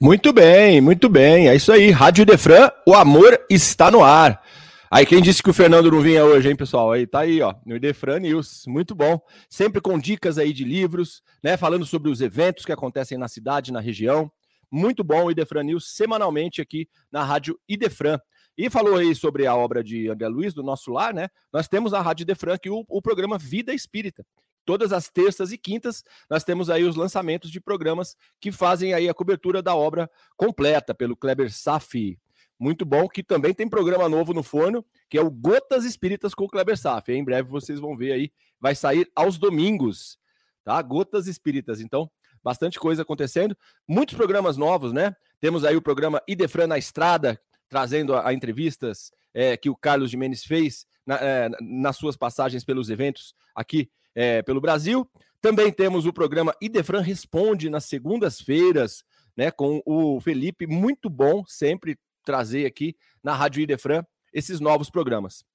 [0.03, 1.47] Muito bem, muito bem.
[1.47, 1.91] É isso aí.
[1.91, 4.41] Rádio Idefran, o amor está no ar.
[4.89, 6.91] Aí quem disse que o Fernando não vinha hoje, hein, pessoal?
[6.91, 8.63] Aí tá aí, ó, no Idefran News.
[8.65, 9.21] Muito bom.
[9.47, 13.71] Sempre com dicas aí de livros, né, falando sobre os eventos que acontecem na cidade,
[13.71, 14.31] na região.
[14.71, 18.17] Muito bom o Idefran News semanalmente aqui na Rádio Idefran.
[18.57, 21.27] E falou aí sobre a obra de André Luiz, do nosso lar, né?
[21.53, 24.25] Nós temos na Rádio Idefran aqui o, o programa Vida Espírita.
[24.65, 29.09] Todas as terças e quintas nós temos aí os lançamentos de programas que fazem aí
[29.09, 32.19] a cobertura da obra completa pelo Kleber Safi.
[32.59, 36.43] Muito bom, que também tem programa novo no forno, que é o Gotas Espíritas com
[36.43, 37.13] o Kleber Safi.
[37.13, 40.19] Em breve vocês vão ver aí, vai sair aos domingos,
[40.63, 40.79] tá?
[40.83, 41.81] Gotas Espíritas.
[41.81, 42.09] Então,
[42.43, 45.15] bastante coisa acontecendo, muitos programas novos, né?
[45.39, 50.11] Temos aí o programa Idefran na Estrada, trazendo a, a entrevistas é, que o Carlos
[50.11, 55.09] Jimenez fez na, é, nas suas passagens pelos eventos aqui é, pelo Brasil.
[55.41, 59.03] Também temos o programa Idefran Responde nas segundas-feiras,
[59.35, 59.51] né?
[59.51, 65.45] Com o Felipe, muito bom sempre trazer aqui na Rádio Idefran esses novos programas.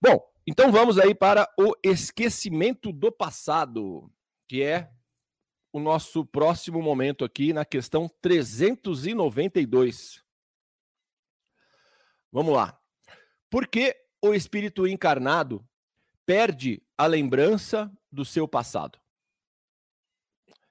[0.00, 4.10] Bom, então vamos aí para o esquecimento do passado,
[4.48, 4.90] que é
[5.72, 10.22] o nosso próximo momento aqui na questão 392.
[12.30, 12.78] Vamos lá.
[13.48, 15.66] Por que o espírito encarnado
[16.26, 18.96] perde a lembrança do seu passado?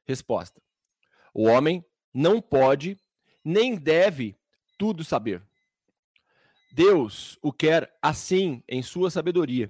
[0.06, 0.62] Resposta:
[1.34, 2.98] O homem não pode
[3.44, 4.38] nem deve
[4.78, 5.44] tudo saber.
[6.72, 9.70] Deus o quer assim em sua sabedoria.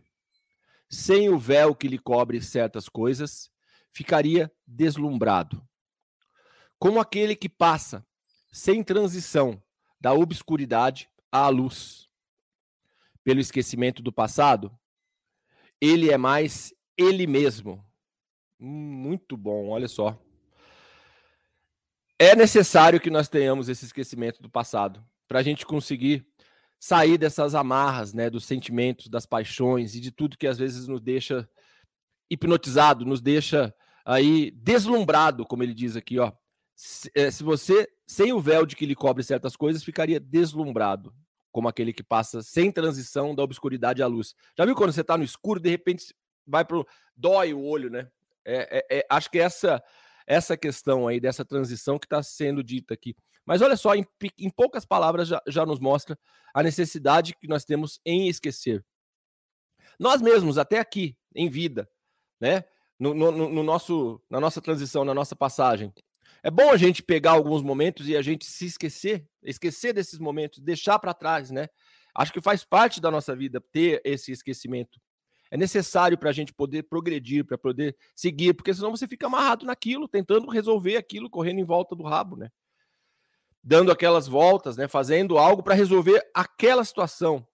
[0.88, 3.50] Sem o véu que lhe cobre certas coisas,
[3.91, 5.67] ficaria deslumbrado.
[6.78, 8.06] Como aquele que passa,
[8.52, 9.62] sem transição,
[10.00, 12.08] da obscuridade à luz.
[13.24, 14.76] Pelo esquecimento do passado,
[15.82, 17.84] ele é mais ele mesmo.
[18.60, 20.22] Muito bom, olha só.
[22.20, 26.24] É necessário que nós tenhamos esse esquecimento do passado para a gente conseguir
[26.80, 31.02] sair dessas amarras, né, dos sentimentos, das paixões e de tudo que às vezes nos
[31.02, 31.50] deixa
[32.30, 33.74] hipnotizado, nos deixa
[34.06, 36.32] aí deslumbrado, como ele diz aqui, ó.
[36.76, 41.13] Se, é, se você, sem o véu de que lhe cobre certas coisas, ficaria deslumbrado,
[41.51, 44.33] como aquele que passa sem transição da obscuridade à luz.
[44.57, 46.13] Já viu quando você está no escuro, de repente
[46.45, 46.85] vai pro
[47.15, 48.09] dói o olho, né?
[48.43, 49.83] É, é, é, acho que essa
[50.25, 53.15] essa questão aí dessa transição que está sendo dita aqui.
[53.45, 54.05] Mas olha só, em,
[54.37, 56.17] em poucas palavras já, já nos mostra
[56.53, 58.85] a necessidade que nós temos em esquecer.
[59.99, 61.89] Nós mesmos, até aqui, em vida,
[62.39, 62.63] né?
[63.01, 65.91] no, no, no, nosso, na nossa transição, na nossa passagem.
[66.43, 70.60] É bom a gente pegar alguns momentos e a gente se esquecer, esquecer desses momentos,
[70.60, 71.69] deixar para trás, né?
[72.15, 74.99] Acho que faz parte da nossa vida ter esse esquecimento.
[75.51, 79.65] É necessário para a gente poder progredir, para poder seguir, porque senão você fica amarrado
[79.65, 82.49] naquilo, tentando resolver aquilo, correndo em volta do rabo, né?
[83.63, 84.88] Dando aquelas voltas, né?
[84.88, 87.45] Fazendo algo para resolver aquela situação.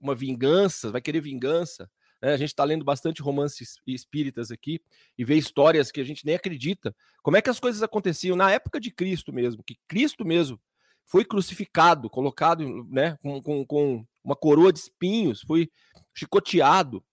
[0.00, 1.88] Uma vingança, vai querer vingança,
[2.20, 2.32] né?
[2.32, 4.80] A gente está lendo bastante romances espíritas aqui
[5.16, 6.94] e vê histórias que a gente nem acredita.
[7.22, 10.60] Como é que as coisas aconteciam na época de Cristo mesmo, que Cristo mesmo
[11.04, 15.70] foi crucificado, colocado né, com, com, com uma coroa de espinhos, foi
[16.12, 17.04] chicoteado,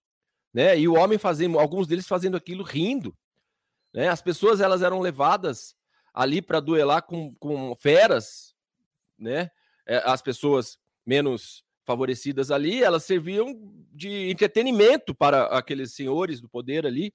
[0.52, 0.78] né?
[0.78, 3.16] E o homem fazendo, alguns deles fazendo aquilo rindo,
[3.94, 4.08] né?
[4.10, 5.76] As pessoas elas eram levadas
[6.14, 8.56] ali para duelar com, com feras,
[9.18, 9.52] né?
[9.86, 13.60] É, as pessoas menos favorecidas ali, elas serviam
[13.92, 17.14] de entretenimento para aqueles senhores do poder ali.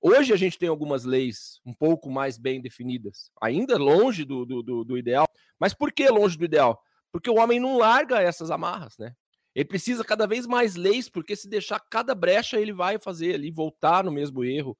[0.00, 4.84] Hoje a gente tem algumas leis um pouco mais bem definidas, ainda longe do, do,
[4.84, 5.26] do, ideal.
[5.58, 6.82] Mas por que longe do ideal?
[7.10, 9.14] Porque o homem não larga essas amarras, né?
[9.54, 13.50] Ele precisa cada vez mais leis, porque se deixar cada brecha, ele vai fazer ali,
[13.50, 14.76] voltar no mesmo erro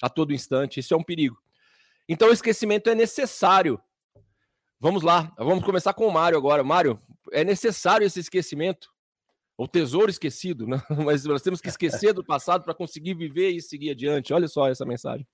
[0.00, 0.80] a todo instante.
[0.80, 1.36] Isso é um perigo.
[2.08, 3.78] Então, o esquecimento é necessário.
[4.80, 6.64] Vamos lá, vamos começar com o Mário agora.
[6.64, 6.98] Mário,
[7.32, 8.88] é necessário esse esquecimento,
[9.56, 10.80] o tesouro esquecido, né?
[11.04, 14.32] mas nós temos que esquecer do passado para conseguir viver e seguir adiante.
[14.32, 15.26] Olha só essa mensagem.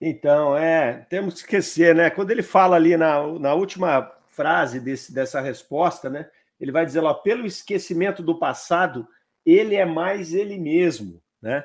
[0.00, 2.10] Então, é, temos que esquecer, né?
[2.10, 6.28] Quando ele fala ali na, na última frase desse, dessa resposta, né?
[6.60, 9.06] Ele vai dizer lá, pelo esquecimento do passado,
[9.44, 11.64] ele é mais ele mesmo, né?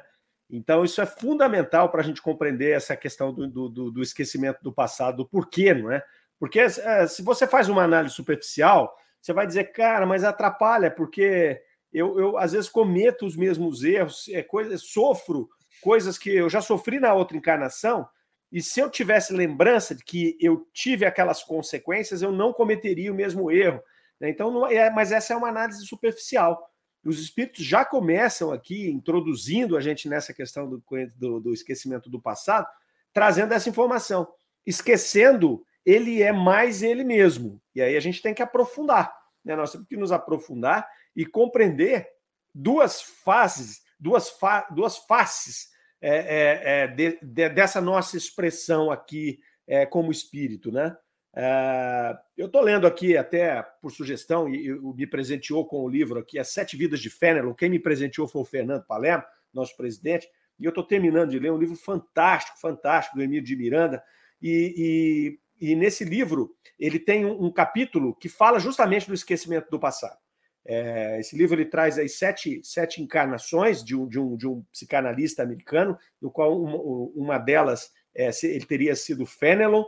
[0.50, 4.72] Então, isso é fundamental para a gente compreender essa questão do, do, do, esquecimento do
[4.72, 6.02] passado, do porquê, não é?
[6.40, 8.96] Porque é, se você faz uma análise superficial,
[9.28, 11.62] você vai dizer, cara, mas atrapalha, porque
[11.92, 15.50] eu, eu às vezes cometo os mesmos erros, é, coisa, sofro
[15.82, 18.08] coisas que eu já sofri na outra encarnação,
[18.50, 23.16] e se eu tivesse lembrança de que eu tive aquelas consequências, eu não cometeria o
[23.16, 23.82] mesmo erro.
[24.18, 24.30] Né?
[24.30, 26.66] Então, não é, mas essa é uma análise superficial.
[27.04, 30.82] Os espíritos já começam aqui introduzindo a gente nessa questão do,
[31.18, 32.66] do, do esquecimento do passado,
[33.12, 34.26] trazendo essa informação.
[34.66, 37.62] Esquecendo, ele é mais ele mesmo.
[37.76, 39.17] E aí a gente tem que aprofundar.
[39.48, 39.56] Né?
[39.56, 42.08] Nós temos que nos aprofundar e compreender
[42.54, 45.70] duas fases, duas, fa duas faces
[46.02, 50.96] é, é, é, de, de, dessa nossa expressão aqui é, como espírito, né?
[51.36, 56.20] É, eu estou lendo aqui, até por sugestão, e, e me presenteou com o livro
[56.20, 57.54] aqui, As Sete Vidas de Fenelon.
[57.54, 59.24] Quem me presenteou foi o Fernando Palermo,
[59.54, 60.28] nosso presidente,
[60.60, 64.04] e eu estou terminando de ler um livro fantástico, fantástico, do Emílio de Miranda.
[64.42, 69.80] E, e, nesse livro, ele tem um, um, capítulo que fala justamente do esquecimento do
[69.80, 70.18] passado.
[70.66, 74.64] É, esse livro ele traz aí sete, sete encarnações de um, de, um, de um
[74.72, 76.78] psicanalista americano, no qual uma,
[77.16, 79.86] uma delas é, ele teria sido Fenelon,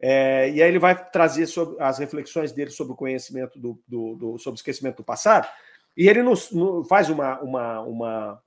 [0.00, 4.14] é, e aí ele vai trazer sobre, as reflexões dele sobre o conhecimento do, do,
[4.14, 5.48] do sobre o esquecimento do passado,
[5.96, 8.42] e ele nos, nos faz uma, uma, uma,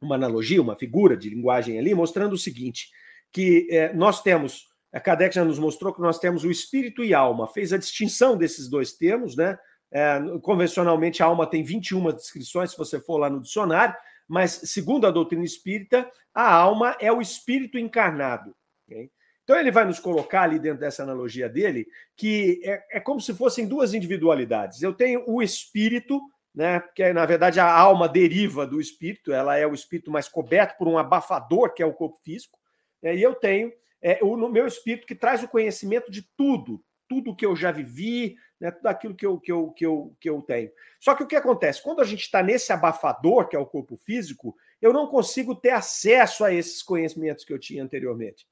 [0.00, 2.90] uma, analogia, uma figura de linguagem ali, mostrando o seguinte:
[3.30, 7.14] que é, nós temos, a Kardec já nos mostrou que nós temos o espírito e
[7.14, 9.58] alma, fez a distinção desses dois termos, né?
[9.90, 13.94] É, convencionalmente, a alma tem 21 descrições, se você for lá no dicionário,
[14.26, 18.54] mas, segundo a doutrina espírita, a alma é o espírito encarnado.
[18.86, 19.10] Okay?
[19.44, 21.86] Então ele vai nos colocar ali dentro dessa analogia dele
[22.16, 24.82] que é, é como se fossem duas individualidades.
[24.82, 26.20] Eu tenho o espírito,
[26.54, 26.80] né?
[26.94, 30.86] Que na verdade a alma deriva do espírito, ela é o espírito mais coberto por
[30.88, 32.58] um abafador que é o corpo físico.
[33.02, 33.72] Né, e eu tenho
[34.02, 37.70] é, o no meu espírito que traz o conhecimento de tudo, tudo que eu já
[37.70, 40.70] vivi, né, tudo aquilo que eu, que, eu, que, eu, que eu tenho.
[40.98, 41.82] Só que o que acontece?
[41.82, 45.70] Quando a gente está nesse abafador, que é o corpo físico, eu não consigo ter
[45.70, 48.46] acesso a esses conhecimentos que eu tinha anteriormente.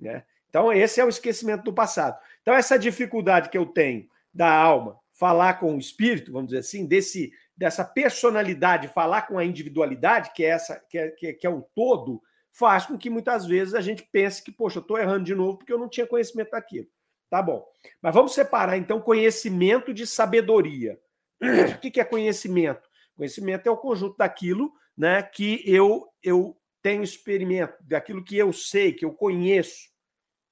[0.00, 0.24] Né?
[0.48, 2.18] Então, esse é o esquecimento do passado.
[2.42, 6.86] Então, essa dificuldade que eu tenho da alma falar com o espírito, vamos dizer assim,
[6.86, 11.46] desse, dessa personalidade, falar com a individualidade, que é essa, que é, que é, que
[11.46, 12.22] é o todo,
[12.58, 15.58] faz com que muitas vezes a gente pense que, poxa, eu estou errando de novo
[15.58, 16.86] porque eu não tinha conhecimento daquilo.
[17.28, 17.66] Tá bom.
[18.00, 20.98] Mas vamos separar, então, conhecimento de sabedoria.
[21.76, 22.88] O que é conhecimento?
[23.14, 28.92] Conhecimento é o conjunto daquilo né, que eu, eu tenho experimento, daquilo que eu sei,
[28.92, 29.90] que eu conheço.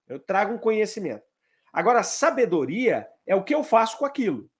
[0.06, 1.24] Eu trago um conhecimento.
[1.72, 4.50] Agora, sabedoria é o que eu faço com aquilo.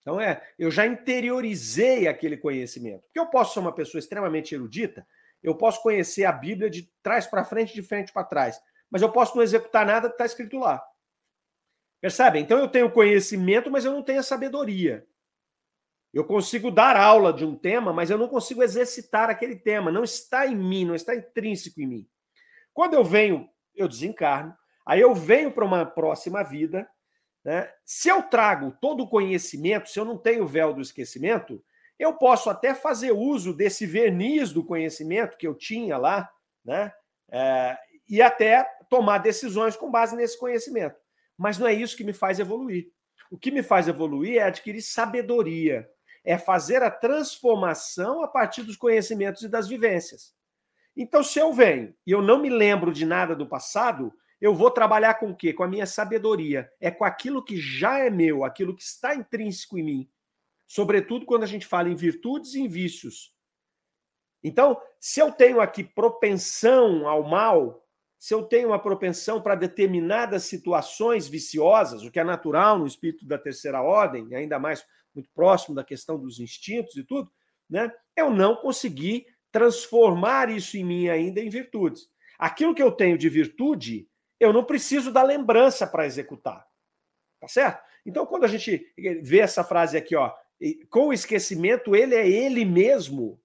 [0.00, 3.02] Então é, eu já interiorizei aquele conhecimento.
[3.02, 5.06] Porque eu posso ser uma pessoa extremamente erudita,
[5.42, 9.10] eu posso conhecer a Bíblia de trás para frente, de frente para trás, mas eu
[9.10, 10.82] posso não executar nada que está escrito lá.
[12.00, 12.38] Percebe?
[12.38, 15.06] Então eu tenho conhecimento, mas eu não tenho a sabedoria.
[16.12, 19.90] Eu consigo dar aula de um tema, mas eu não consigo exercitar aquele tema.
[19.90, 22.08] Não está em mim, não está intrínseco em mim.
[22.74, 26.88] Quando eu venho eu desencarno, aí eu venho para uma próxima vida.
[27.44, 27.72] Né?
[27.84, 31.64] Se eu trago todo o conhecimento, se eu não tenho o véu do esquecimento,
[31.98, 36.30] eu posso até fazer uso desse verniz do conhecimento que eu tinha lá,
[36.64, 36.92] né?
[37.30, 37.78] É,
[38.08, 40.96] e até tomar decisões com base nesse conhecimento.
[41.36, 42.90] Mas não é isso que me faz evoluir.
[43.30, 45.88] O que me faz evoluir é adquirir sabedoria,
[46.24, 50.34] é fazer a transformação a partir dos conhecimentos e das vivências.
[50.94, 54.70] Então, se eu venho e eu não me lembro de nada do passado, eu vou
[54.70, 55.52] trabalhar com o quê?
[55.52, 56.70] Com a minha sabedoria.
[56.80, 60.10] É com aquilo que já é meu, aquilo que está intrínseco em mim.
[60.72, 63.30] Sobretudo quando a gente fala em virtudes e em vícios.
[64.42, 67.86] Então, se eu tenho aqui propensão ao mal,
[68.18, 73.26] se eu tenho uma propensão para determinadas situações viciosas, o que é natural no espírito
[73.26, 74.82] da terceira ordem, ainda mais
[75.14, 77.30] muito próximo da questão dos instintos e tudo,
[77.68, 77.92] né?
[78.16, 82.08] Eu não consegui transformar isso em mim ainda em virtudes.
[82.38, 84.08] Aquilo que eu tenho de virtude,
[84.40, 86.66] eu não preciso da lembrança para executar.
[87.38, 87.84] Tá certo?
[88.06, 88.90] Então, quando a gente
[89.22, 90.34] vê essa frase aqui, ó,
[90.90, 93.40] com o esquecimento, ele é ele mesmo,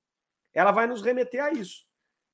[0.54, 1.86] ela vai nos remeter a isso.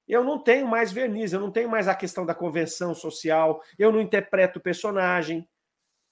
[0.08, 3.92] Eu não tenho mais verniz, eu não tenho mais a questão da convenção social, eu
[3.92, 5.48] não interpreto personagem.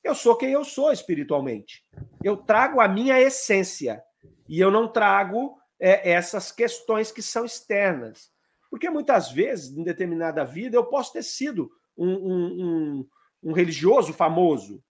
[0.03, 1.84] Eu sou quem eu sou espiritualmente.
[2.24, 4.01] Eu trago a minha essência.
[4.47, 8.32] E eu não trago é, essas questões que são externas.
[8.69, 13.09] Porque muitas vezes, em determinada vida, eu posso ter sido um, um, um,
[13.43, 14.82] um religioso famoso.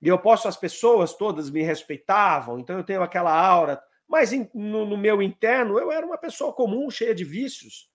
[0.00, 3.82] E eu posso, as pessoas todas me respeitavam, então eu tenho aquela aura.
[4.08, 7.90] Mas em, no, no meu interno, eu era uma pessoa comum, cheia de vícios.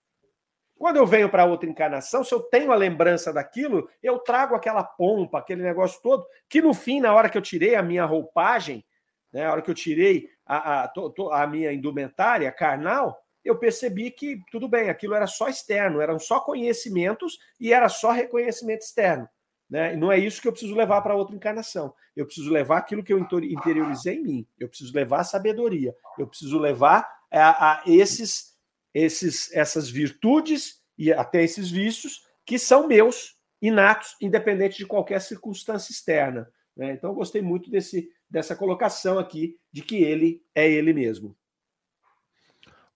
[0.78, 4.84] Quando eu venho para outra encarnação, se eu tenho a lembrança daquilo, eu trago aquela
[4.84, 8.84] pompa, aquele negócio todo, que no fim, na hora que eu tirei a minha roupagem,
[9.32, 14.42] né, a hora que eu tirei a, a, a minha indumentária carnal, eu percebi que
[14.52, 19.30] tudo bem, aquilo era só externo, eram só conhecimentos e era só reconhecimento externo.
[19.72, 19.96] Né?
[19.96, 21.94] Não é isso que eu preciso levar para outra encarnação.
[22.14, 24.48] Eu preciso levar aquilo que eu interiorizei em mim.
[24.60, 25.96] Eu preciso levar a sabedoria.
[26.20, 28.58] Eu preciso levar a, a esses,
[28.94, 35.94] esses, essas virtudes e até esses vícios que são meus, inatos, independente de qualquer circunstância
[35.94, 36.52] externa.
[36.76, 36.92] Né?
[36.92, 41.34] Então, eu gostei muito desse, dessa colocação aqui de que ele é ele mesmo.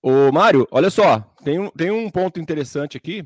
[0.01, 3.25] Ô, Mário, olha só, tem um, tem um ponto interessante aqui,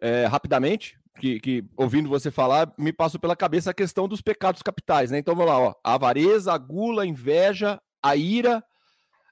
[0.00, 4.62] é, rapidamente, que, que, ouvindo você falar, me passou pela cabeça a questão dos pecados
[4.62, 5.18] capitais, né?
[5.18, 5.74] Então vamos lá, ó.
[5.84, 8.64] A avareza, a gula, a inveja, a ira,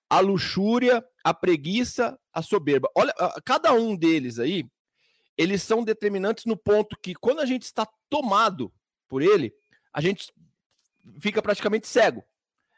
[0.09, 2.89] a luxúria, a preguiça, a soberba.
[2.95, 3.15] Olha,
[3.45, 4.67] cada um deles aí,
[5.37, 8.73] eles são determinantes no ponto que quando a gente está tomado
[9.09, 9.53] por ele,
[9.93, 10.33] a gente
[11.19, 12.25] fica praticamente cego.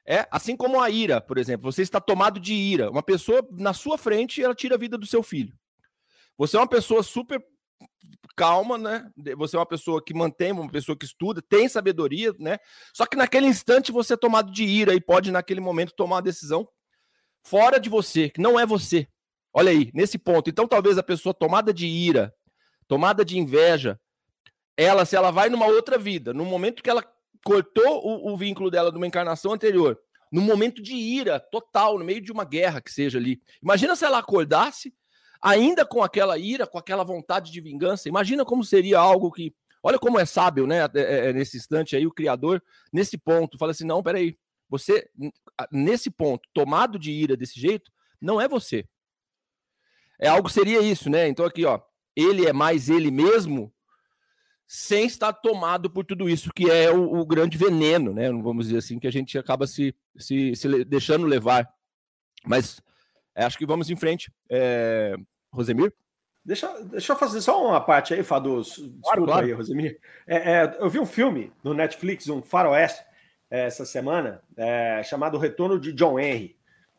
[0.05, 2.91] É, assim como a ira, por exemplo, você está tomado de ira.
[2.91, 5.57] Uma pessoa na sua frente, ela tira a vida do seu filho.
[6.37, 7.45] Você é uma pessoa super
[8.37, 9.11] calma, né?
[9.37, 12.59] Você é uma pessoa que mantém, uma pessoa que estuda, tem sabedoria, né?
[12.95, 16.23] Só que naquele instante você é tomado de ira e pode naquele momento tomar uma
[16.23, 16.69] decisão
[17.45, 19.07] fora de você, que não é você.
[19.53, 20.49] Olha aí, nesse ponto.
[20.49, 22.35] Então talvez a pessoa tomada de ira,
[22.89, 24.01] tomada de inveja,
[24.77, 27.05] ela se ela vai numa outra vida, no momento que ela
[27.45, 29.99] cortou o, o vínculo dela de uma encarnação anterior,
[30.31, 33.41] no momento de ira total, no meio de uma guerra que seja ali.
[33.63, 34.95] Imagina se ela acordasse
[35.43, 38.09] ainda com aquela ira, com aquela vontade de vingança.
[38.09, 39.53] Imagina como seria algo que.
[39.83, 40.79] Olha como é sábio, né?
[40.95, 42.63] É, é, nesse instante aí, o Criador,
[42.93, 44.39] nesse ponto, fala assim: não, peraí,
[44.71, 45.11] você,
[45.73, 47.91] nesse ponto, tomado de ira desse jeito,
[48.21, 48.87] não é você.
[50.21, 51.27] É algo seria isso, né?
[51.27, 51.81] Então aqui, ó,
[52.15, 53.75] ele é mais ele mesmo,
[54.69, 58.31] sem estar tomado por tudo isso, que é o, o grande veneno, né?
[58.31, 61.69] Vamos dizer assim, que a gente acaba se, se, se deixando levar.
[62.47, 62.81] Mas
[63.35, 64.33] é, acho que vamos em frente.
[64.49, 65.17] É,
[65.53, 65.93] Rosemir?
[66.45, 68.63] Deixa, deixa eu fazer só uma parte aí, Fadu.
[68.63, 69.47] Desculpa claro, claro.
[69.47, 70.01] aí, Rosemir.
[70.27, 73.05] É, é, eu vi um filme no Netflix, um faroeste,
[73.51, 76.57] é, essa semana, é, chamado Retorno de John Henry.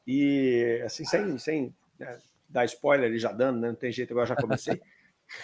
[0.07, 3.69] E, assim, sem, sem né, dar spoiler ele já dando, né?
[3.69, 4.81] não tem jeito, agora já comecei.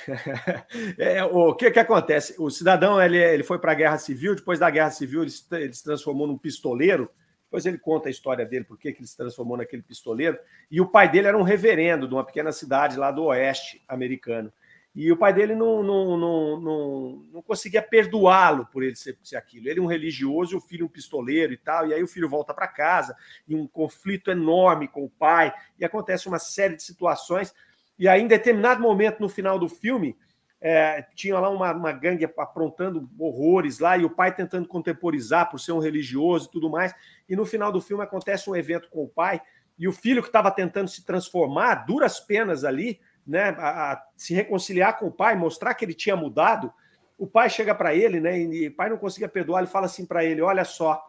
[0.98, 2.36] é, o que, que acontece?
[2.38, 5.74] O cidadão ele, ele foi para a guerra civil, depois da guerra civil ele, ele
[5.74, 7.10] se transformou num pistoleiro
[7.50, 10.38] depois ele conta a história dele, por que ele se transformou naquele pistoleiro.
[10.70, 14.54] E o pai dele era um reverendo de uma pequena cidade lá do oeste americano.
[14.94, 19.36] E o pai dele não, não, não, não, não conseguia perdoá-lo por ele ser, ser
[19.36, 19.68] aquilo.
[19.68, 21.88] Ele é um religioso e o filho um pistoleiro e tal.
[21.88, 23.16] E aí o filho volta para casa
[23.48, 25.52] e um conflito enorme com o pai.
[25.80, 27.52] E acontece uma série de situações.
[27.98, 30.16] E aí, em determinado momento no final do filme,
[30.62, 35.60] é, tinha lá uma, uma gangue aprontando horrores lá, e o pai tentando contemporizar por
[35.60, 36.94] ser um religioso e tudo mais.
[37.28, 39.42] E no final do filme acontece um evento com o pai,
[39.78, 44.34] e o filho que estava tentando se transformar, duras penas ali, né, a, a, se
[44.34, 46.74] reconciliar com o pai, mostrar que ele tinha mudado.
[47.18, 50.06] O pai chega para ele, né, e o pai não conseguia perdoar, ele fala assim
[50.06, 51.02] para ele: Olha só,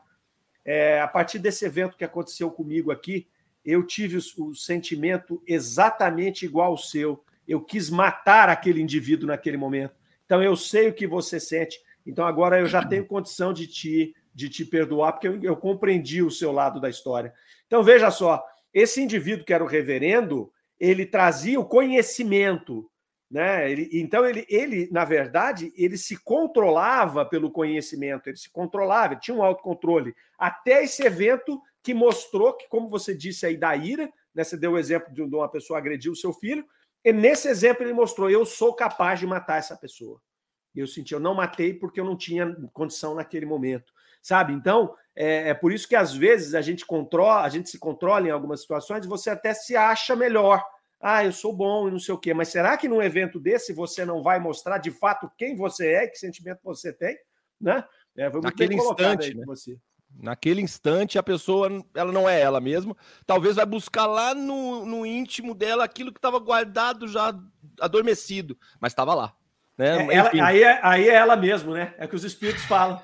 [0.65, 3.27] é, a partir desse evento que aconteceu comigo aqui,
[3.65, 9.57] eu tive o, o sentimento exatamente igual ao seu eu quis matar aquele indivíduo naquele
[9.57, 9.95] momento.
[10.25, 11.81] Então eu sei o que você sente.
[12.07, 16.23] Então agora eu já tenho condição de te, de te perdoar, porque eu, eu compreendi
[16.23, 17.35] o seu lado da história.
[17.67, 22.89] Então veja só, esse indivíduo que era o reverendo, ele trazia o conhecimento,
[23.29, 23.69] né?
[23.69, 29.21] Ele, então ele, ele, na verdade, ele se controlava pelo conhecimento, ele se controlava, ele
[29.21, 30.15] tinha um autocontrole.
[30.39, 34.45] Até esse evento que mostrou que, como você disse aí da ira, né?
[34.45, 36.65] Você deu o exemplo de uma pessoa agredir o seu filho,
[37.05, 40.21] e nesse exemplo ele mostrou: eu sou capaz de matar essa pessoa.
[40.75, 43.93] Eu senti, eu não matei porque eu não tinha condição naquele momento,
[44.23, 44.53] sabe?
[44.53, 48.27] Então é, é, por isso que às vezes a gente controla, a gente se controla
[48.27, 50.65] em algumas situações, você até se acha melhor.
[51.01, 52.35] Ah, eu sou bom e não sei o quê.
[52.35, 56.07] Mas será que num evento desse você não vai mostrar de fato quem você é,
[56.07, 57.19] que sentimento você tem,
[57.61, 57.85] né?
[58.17, 59.45] É, Naquele instante, né?
[59.47, 59.79] você
[60.19, 62.97] Naquele instante, a pessoa ela não é ela mesma.
[63.27, 67.35] Talvez vai buscar lá no, no íntimo dela aquilo que estava guardado já
[67.81, 69.35] adormecido, mas estava lá.
[69.79, 70.07] Né?
[70.09, 71.95] É, ela, aí, é, aí é ela mesmo, né?
[71.97, 73.01] É que os espíritos falam.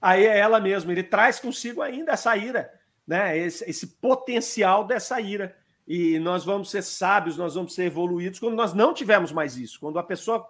[0.00, 0.92] Aí é ela mesmo.
[0.92, 2.72] Ele traz consigo ainda essa ira,
[3.04, 3.36] né?
[3.36, 5.56] Esse, esse potencial dessa ira.
[5.86, 9.80] E nós vamos ser sábios, nós vamos ser evoluídos quando nós não tivermos mais isso.
[9.80, 10.46] Quando a pessoa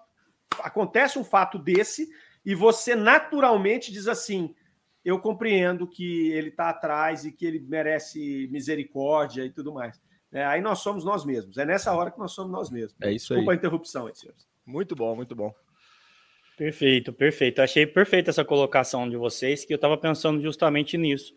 [0.63, 2.11] acontece um fato desse
[2.45, 4.55] e você naturalmente diz assim:
[5.05, 10.01] eu compreendo que ele está atrás e que ele merece misericórdia e tudo mais.
[10.33, 11.59] É, aí nós somos nós mesmos.
[11.59, 12.95] É nessa hora que nós somos nós mesmos.
[13.03, 13.57] É isso Desculpa aí.
[13.57, 14.47] a interrupção, aí, senhores.
[14.65, 15.53] Muito bom, muito bom.
[16.57, 17.61] Perfeito, perfeito.
[17.61, 21.35] Achei perfeita essa colocação de vocês, que eu estava pensando justamente nisso.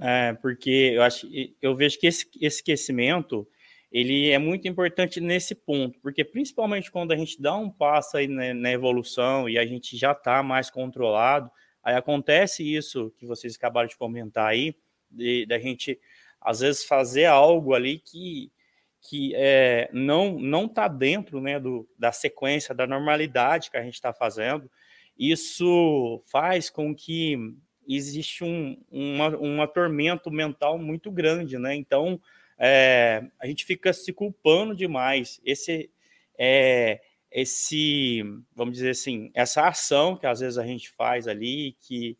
[0.00, 1.26] É, porque eu acho
[1.60, 3.48] eu vejo que esse, esquecimento
[3.90, 8.28] ele é muito importante nesse ponto, porque principalmente quando a gente dá um passo aí
[8.28, 11.50] na, na evolução e a gente já está mais controlado,
[11.88, 14.74] aí acontece isso que vocês acabaram de comentar aí,
[15.46, 15.98] da gente
[16.40, 18.52] às vezes fazer algo ali que
[19.00, 23.94] que é, não não está dentro né, do, da sequência da normalidade que a gente
[23.94, 24.70] está fazendo
[25.18, 27.36] isso faz com que
[27.88, 31.74] existe um, uma, um atormento mental muito grande, né?
[31.74, 32.20] Então,
[32.58, 35.40] é, a gente fica se culpando demais.
[35.44, 35.90] Esse,
[36.38, 37.00] é,
[37.30, 38.22] esse,
[38.54, 42.16] vamos dizer assim, essa ação que às vezes a gente faz ali, que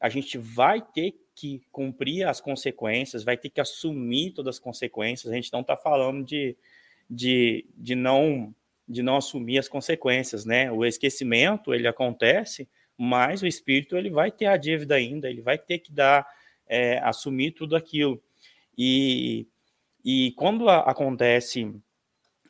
[0.00, 5.32] a gente vai ter que cumprir as consequências, vai ter que assumir todas as consequências.
[5.32, 6.56] A gente não está falando de,
[7.08, 8.54] de, de não
[8.86, 10.70] de não assumir as consequências, né?
[10.72, 12.68] O esquecimento ele acontece,
[12.98, 16.26] mas o espírito ele vai ter a dívida ainda, ele vai ter que dar
[16.66, 18.20] é, assumir tudo aquilo.
[18.76, 19.46] E,
[20.04, 21.72] e quando a, acontece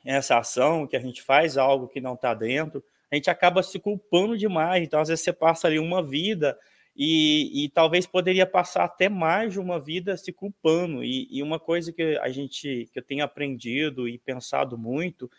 [0.04, 3.78] essa ação, que a gente faz algo que não está dentro, a gente acaba se
[3.78, 4.84] culpando demais.
[4.84, 6.56] Então, às vezes, você passa ali uma vida
[6.96, 11.02] e, e talvez poderia passar até mais de uma vida se culpando.
[11.02, 15.30] E, e uma coisa que a gente que eu tenho aprendido e pensado muito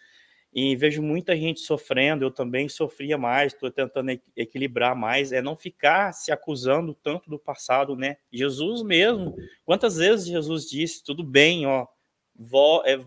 [0.54, 5.56] e vejo muita gente sofrendo, eu também sofria mais, estou tentando equilibrar mais, é não
[5.56, 8.18] ficar se acusando tanto do passado, né?
[8.32, 9.34] Jesus mesmo,
[9.64, 11.88] quantas vezes Jesus disse, tudo bem, ó,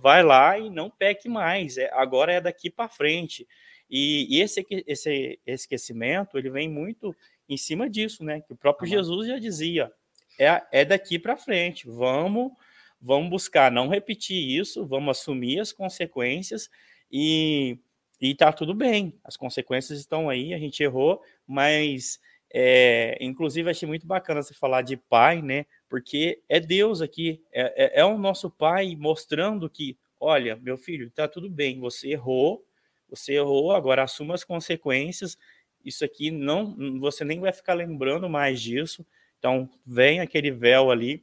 [0.01, 3.47] vai lá e não peque mais, é, agora é daqui para frente.
[3.91, 7.14] E, e, esse, esse esquecimento, ele vem muito
[7.49, 8.41] em cima disso, né?
[8.41, 9.93] Que o próprio Jesus já dizia,
[10.39, 12.53] é, é daqui para frente, vamos,
[13.01, 16.70] vamos buscar não repetir isso, vamos assumir as consequências,
[17.11, 17.78] e,
[18.20, 22.18] e tá tudo bem, as consequências estão aí, a gente errou, mas
[22.53, 25.66] é, inclusive achei muito bacana você falar de pai, né?
[25.95, 31.09] Porque é Deus aqui, é, é, é o nosso pai mostrando que, olha, meu filho,
[31.09, 32.66] tá tudo bem, você errou,
[33.09, 35.38] você errou, agora assuma as consequências.
[35.84, 39.07] Isso aqui não, você nem vai ficar lembrando mais disso.
[39.38, 41.22] Então, vem aquele véu ali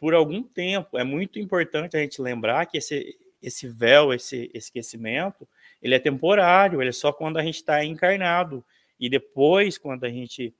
[0.00, 0.98] por algum tempo.
[0.98, 5.46] É muito importante a gente lembrar que esse, esse véu, esse esquecimento,
[5.80, 8.64] ele é temporário, ele é só quando a gente está encarnado.
[8.98, 10.52] E depois, quando a gente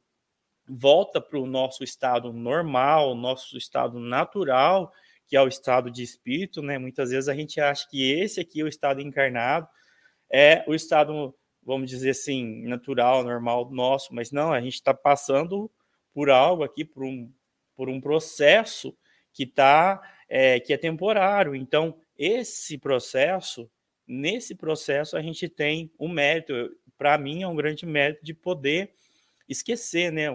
[0.69, 4.93] volta para o nosso estado normal, nosso estado natural,
[5.27, 6.79] que é o estado de espírito, né?
[6.79, 9.69] Muitas vezes a gente acha que esse aqui, o estado encarnado,
[10.31, 15.71] é o estado, vamos dizer assim, natural, normal nosso, mas não, a gente está passando
[16.13, 17.31] por algo aqui, por um,
[17.77, 18.97] por um processo
[19.33, 21.55] que tá, é, que é temporário.
[21.55, 23.71] Então, esse processo,
[24.07, 26.53] nesse processo, a gente tem um mérito.
[26.97, 28.93] Para mim, é um grande mérito de poder
[29.49, 30.27] esquecer, né?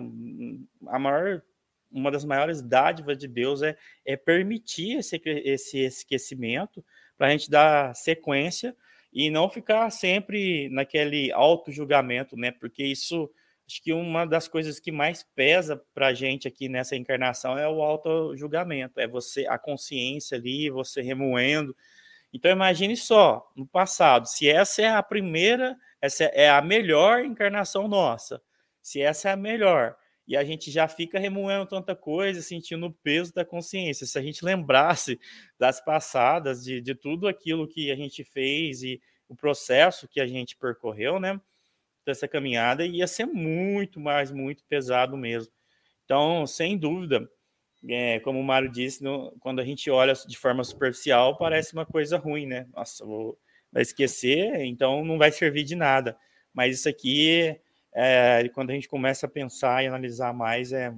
[0.87, 1.41] A maior,
[1.91, 6.83] uma das maiores dádivas de Deus é, é permitir esse, esse esquecimento
[7.17, 8.75] para a gente dar sequência
[9.13, 12.51] e não ficar sempre naquele auto-julgamento, né?
[12.51, 13.29] Porque isso,
[13.67, 17.69] acho que uma das coisas que mais pesa para a gente aqui nessa encarnação é
[17.69, 21.75] o auto-julgamento, é você, a consciência ali, você remoendo.
[22.33, 27.87] Então, imagine só, no passado, se essa é a primeira, essa é a melhor encarnação
[27.87, 28.41] nossa,
[28.83, 29.95] se essa é a melhor,
[30.27, 34.05] e a gente já fica remoendo tanta coisa, sentindo o peso da consciência.
[34.05, 35.19] Se a gente lembrasse
[35.57, 40.27] das passadas, de, de tudo aquilo que a gente fez e o processo que a
[40.27, 41.41] gente percorreu, né?
[42.05, 45.51] Dessa caminhada, ia ser muito mais, muito pesado mesmo.
[46.05, 47.27] Então, sem dúvida,
[47.89, 51.85] é, como o Mário disse, no, quando a gente olha de forma superficial, parece uma
[51.85, 52.67] coisa ruim, né?
[52.73, 53.37] Nossa, vou
[53.73, 56.15] vai esquecer, então não vai servir de nada.
[56.53, 57.59] Mas isso aqui,
[57.93, 60.93] é, quando a gente começa a pensar e analisar mais, é,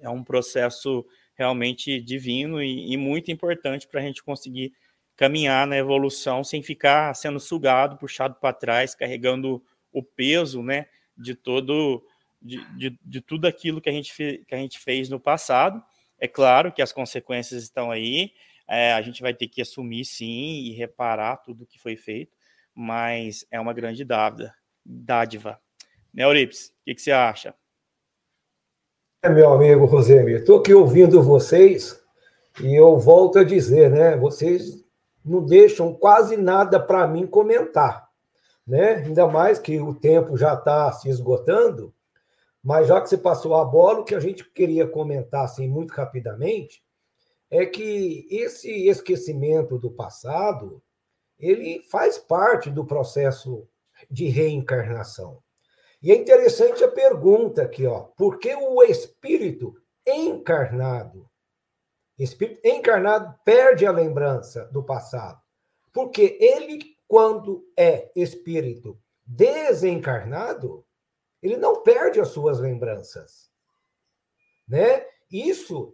[0.00, 4.72] é um processo realmente divino e, e muito importante para a gente conseguir
[5.14, 9.62] caminhar na evolução sem ficar sendo sugado, puxado para trás, carregando
[9.92, 10.86] o peso, né,
[11.16, 12.04] de todo
[12.40, 14.12] de, de, de, tudo aquilo que a, gente
[14.46, 15.82] que a gente fez no passado.
[16.18, 18.32] É claro que as consequências estão aí,
[18.68, 22.36] é, a gente vai ter que assumir sim e reparar tudo que foi feito,
[22.74, 24.54] mas é uma grande dádiva.
[24.84, 25.60] dádiva.
[26.16, 27.54] Né, Euripides, o que, que, você acha?
[29.22, 32.00] É, meu amigo Rosemir, estou aqui ouvindo vocês
[32.62, 34.16] e eu volto a dizer, né?
[34.16, 34.82] Vocês
[35.22, 38.08] não deixam quase nada para mim comentar,
[38.66, 38.94] né?
[38.94, 41.92] Ainda mais que o tempo já está se esgotando,
[42.64, 45.92] mas já que você passou a bola, o que a gente queria comentar assim muito
[45.92, 46.82] rapidamente
[47.50, 50.82] é que esse esquecimento do passado,
[51.38, 53.68] ele faz parte do processo
[54.10, 55.44] de reencarnação.
[56.06, 59.74] E é interessante a pergunta aqui, ó, por que o espírito
[60.06, 61.28] encarnado
[62.18, 65.38] Espírito encarnado perde a lembrança do passado.
[65.92, 70.86] Porque ele, quando é espírito desencarnado,
[71.42, 73.50] ele não perde as suas lembranças.
[74.66, 75.04] Né?
[75.30, 75.92] Isso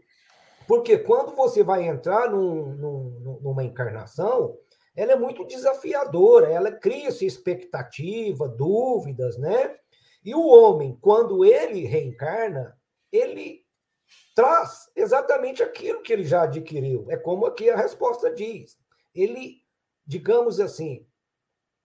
[0.69, 4.57] porque quando você vai entrar num, num, numa encarnação,
[4.95, 9.77] ela é muito desafiadora, ela cria-se expectativa, dúvidas, né?
[10.25, 12.79] E o homem, quando ele reencarna,
[13.11, 13.65] ele
[14.35, 17.07] traz exatamente aquilo que ele já adquiriu.
[17.11, 18.79] É como aqui a resposta diz.
[19.15, 19.63] Ele,
[20.07, 21.07] digamos assim,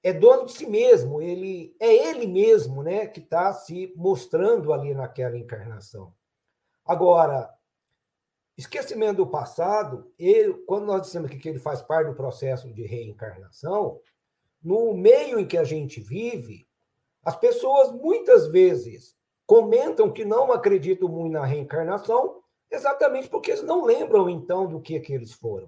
[0.03, 4.93] é dono de si mesmo, ele é ele mesmo, né, que está se mostrando ali
[4.93, 6.13] naquela encarnação.
[6.85, 7.53] Agora,
[8.57, 13.99] esquecimento do passado, ele, quando nós dissemos que ele faz parte do processo de reencarnação,
[14.61, 16.66] no meio em que a gente vive,
[17.27, 19.13] as pessoas muitas vezes
[19.45, 24.97] comentam que não acreditam muito na reencarnação, exatamente porque eles não lembram então do que,
[25.01, 25.67] que eles foram.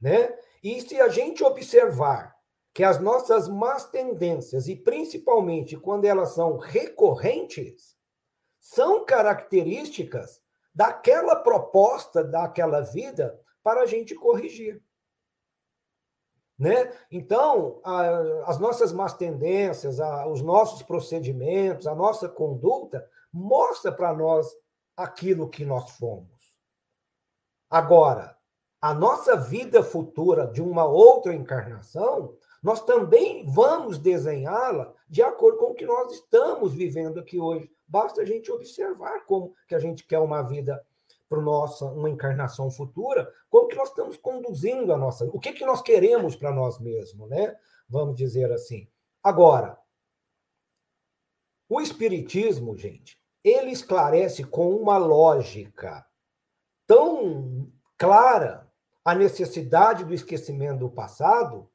[0.00, 0.36] Né?
[0.64, 2.36] E se a gente observar
[2.74, 7.96] que as nossas más tendências, e principalmente quando elas são recorrentes,
[8.58, 10.42] são características
[10.74, 14.82] daquela proposta, daquela vida, para a gente corrigir.
[16.60, 16.92] Né?
[17.10, 24.12] Então, a, as nossas más tendências, a, os nossos procedimentos, a nossa conduta, mostra para
[24.12, 24.54] nós
[24.94, 26.54] aquilo que nós fomos.
[27.70, 28.36] Agora,
[28.78, 35.70] a nossa vida futura de uma outra encarnação nós também vamos desenhá-la de acordo com
[35.70, 37.70] o que nós estamos vivendo aqui hoje.
[37.88, 40.84] Basta a gente observar como que a gente quer uma vida
[41.30, 45.64] para nossa uma encarnação futura, como que nós estamos conduzindo a nossa, o que que
[45.64, 47.56] nós queremos para nós mesmos, né?
[47.88, 48.88] Vamos dizer assim.
[49.22, 49.78] Agora,
[51.68, 56.04] o espiritismo, gente, ele esclarece com uma lógica
[56.84, 58.68] tão clara
[59.04, 61.70] a necessidade do esquecimento do passado,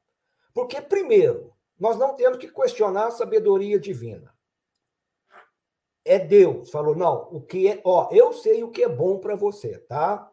[0.52, 4.35] porque, primeiro, nós não temos que questionar a sabedoria divina.
[6.06, 6.70] É Deus.
[6.70, 7.80] Falou, não, o que é.
[7.84, 10.30] Ó, eu sei o que é bom para você, tá?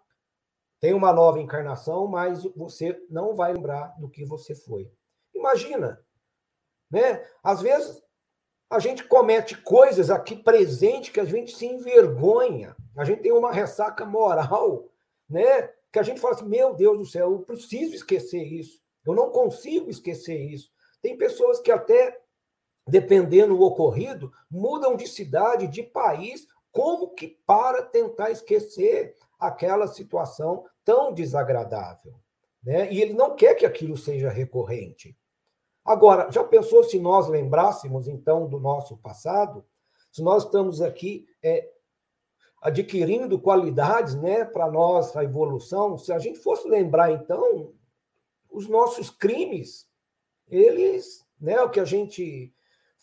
[0.80, 4.91] Tem uma nova encarnação, mas você não vai lembrar do que você foi.
[5.34, 5.99] Imagina,
[6.91, 7.26] né?
[7.43, 8.03] Às vezes
[8.69, 12.76] a gente comete coisas aqui presente que a gente se envergonha.
[12.97, 14.89] A gente tem uma ressaca moral,
[15.30, 15.69] né?
[15.91, 18.80] Que a gente fala assim: meu Deus do céu, eu preciso esquecer isso.
[19.05, 20.71] Eu não consigo esquecer isso.
[21.01, 22.19] Tem pessoas que até,
[22.88, 30.65] dependendo do ocorrido, mudam de cidade, de país, como que para tentar esquecer aquela situação
[30.84, 32.13] tão desagradável.
[32.63, 32.91] Né?
[32.91, 35.17] E ele não quer que aquilo seja recorrente.
[35.86, 39.65] Agora, já pensou se nós lembrássemos, então, do nosso passado?
[40.11, 41.69] Se nós estamos aqui é,
[42.61, 47.73] adquirindo qualidades né, para nossa evolução, se a gente fosse lembrar, então,
[48.49, 49.89] os nossos crimes,
[50.47, 52.53] eles, né, o que a gente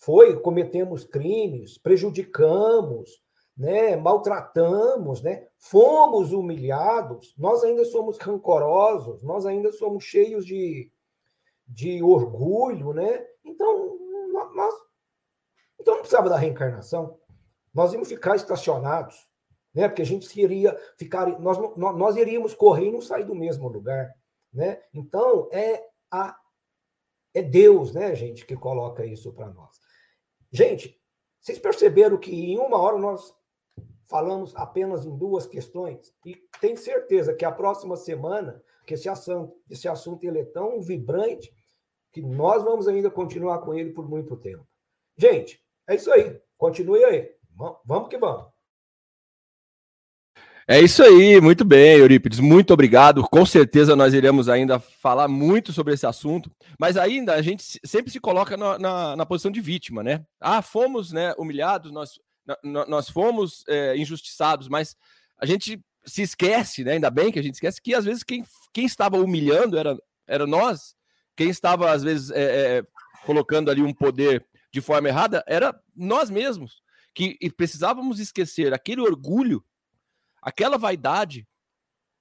[0.01, 3.23] foi, cometemos crimes, prejudicamos,
[3.57, 10.91] né, maltratamos, né, fomos humilhados, nós ainda somos rancorosos, nós ainda somos cheios de,
[11.69, 13.27] de orgulho, né?
[13.45, 13.99] Então,
[14.55, 14.75] nós
[15.79, 17.19] então não precisava da reencarnação.
[17.73, 19.29] Nós íamos ficar estacionados,
[19.75, 19.89] né?
[19.89, 24.15] Porque a gente iria ficar, nós, nós iríamos correr e não sair do mesmo lugar.
[24.53, 24.83] Né?
[24.93, 26.37] Então, é, a,
[27.33, 29.79] é Deus, né, gente, que coloca isso para nós.
[30.53, 31.01] Gente,
[31.41, 33.35] vocês perceberam que em uma hora nós
[34.09, 36.13] falamos apenas em duas questões?
[36.27, 40.81] E tenho certeza que a próxima semana, que esse assunto, esse assunto ele é tão
[40.81, 41.55] vibrante,
[42.13, 44.67] que nós vamos ainda continuar com ele por muito tempo.
[45.17, 46.41] Gente, é isso aí.
[46.59, 47.33] Continue aí.
[47.85, 48.50] Vamos que vamos.
[50.71, 53.25] É isso aí, muito bem, Eurípides, muito obrigado.
[53.25, 56.49] Com certeza nós iremos ainda falar muito sobre esse assunto,
[56.79, 60.25] mas ainda a gente sempre se coloca na, na, na posição de vítima, né?
[60.41, 62.21] Ah, fomos né, humilhados, nós,
[62.63, 64.97] na, nós fomos é, injustiçados, mas
[65.41, 66.93] a gente se esquece, né?
[66.93, 70.47] Ainda bem que a gente esquece que às vezes quem, quem estava humilhando era, era
[70.47, 70.95] nós,
[71.37, 72.43] quem estava às vezes é,
[72.79, 72.85] é,
[73.27, 76.81] colocando ali um poder de forma errada era nós mesmos,
[77.13, 79.65] que precisávamos esquecer aquele orgulho
[80.43, 81.47] aquela vaidade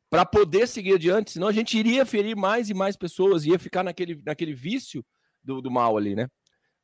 [0.10, 3.84] para poder seguir adiante, senão a gente iria ferir mais e mais pessoas, ia ficar
[3.84, 5.06] naquele, naquele vício
[5.44, 6.28] do, do mal ali, né?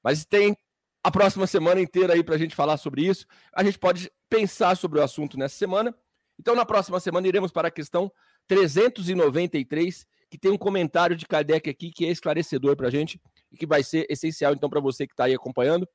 [0.03, 0.55] Mas tem
[1.03, 3.25] a próxima semana inteira aí para a gente falar sobre isso.
[3.53, 5.95] A gente pode pensar sobre o assunto nessa semana.
[6.39, 8.11] Então, na próxima semana, iremos para a questão
[8.47, 13.19] 393, que tem um comentário de Kardec aqui que é esclarecedor para a gente
[13.51, 15.87] e que vai ser essencial, então, para você que está aí acompanhando.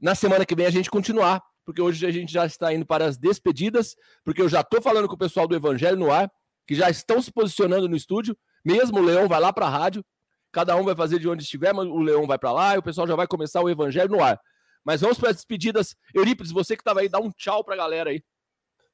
[0.00, 3.04] Na semana que vem, a gente continuar porque hoje a gente já está indo para
[3.04, 3.94] as despedidas,
[4.24, 6.30] porque eu já estou falando com o pessoal do Evangelho no ar,
[6.66, 10.04] que já estão se posicionando no estúdio, mesmo o Leão vai lá para a rádio,
[10.52, 12.82] cada um vai fazer de onde estiver, mas o Leão vai para lá e o
[12.82, 14.40] pessoal já vai começar o Evangelho no ar.
[14.84, 15.96] Mas vamos para as despedidas.
[16.14, 18.22] Eurípides, você que estava aí, dá um tchau para a galera aí.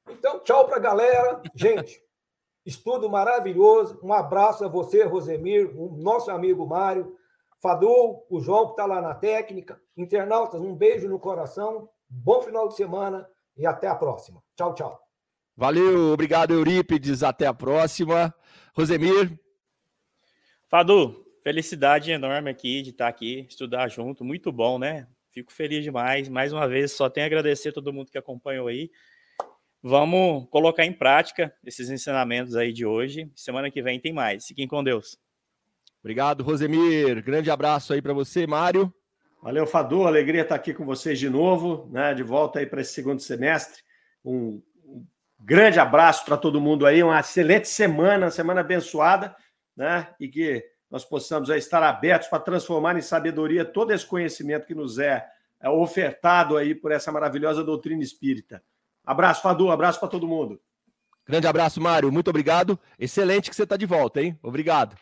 [0.09, 1.41] Então, tchau para a galera.
[1.55, 2.01] Gente,
[2.65, 3.99] estudo maravilhoso.
[4.03, 7.15] Um abraço a você, Rosemir, o nosso amigo Mário,
[7.61, 9.81] Fadu, o João que está lá na técnica.
[9.97, 11.89] Internautas, um beijo no coração.
[12.09, 14.41] Bom final de semana e até a próxima.
[14.55, 14.99] Tchau, tchau.
[15.55, 17.21] Valeu, obrigado, Eurípides.
[17.21, 18.33] Até a próxima.
[18.73, 19.37] Rosemir.
[20.67, 24.23] Fadu, felicidade enorme aqui de estar aqui, estudar junto.
[24.23, 25.07] Muito bom, né?
[25.31, 26.29] Fico feliz demais.
[26.29, 28.89] Mais uma vez, só tenho a agradecer a todo mundo que acompanhou aí.
[29.81, 33.31] Vamos colocar em prática esses ensinamentos aí de hoje.
[33.35, 34.47] Semana que vem tem mais.
[34.47, 35.17] Fiquem com Deus.
[36.01, 37.23] Obrigado, Rosemir.
[37.23, 38.93] Grande abraço aí para você, Mário.
[39.41, 40.05] Valeu, Fadu.
[40.05, 42.13] Alegria estar aqui com vocês de novo, né?
[42.13, 43.81] De volta aí para esse segundo semestre.
[44.23, 44.61] Um,
[45.39, 47.01] grande abraço para todo mundo aí.
[47.01, 49.35] Uma excelente semana, semana abençoada,
[49.75, 50.09] né?
[50.19, 54.99] E que nós possamos estar abertos para transformar em sabedoria todo esse conhecimento que nos
[54.99, 55.25] é,
[55.61, 58.61] é ofertado aí por essa maravilhosa doutrina espírita.
[59.05, 60.59] Abraço, Fadu, abraço para todo mundo.
[61.25, 62.11] Grande abraço, Mário.
[62.11, 62.77] Muito obrigado.
[62.97, 64.37] Excelente que você está de volta, hein?
[64.41, 64.97] Obrigado.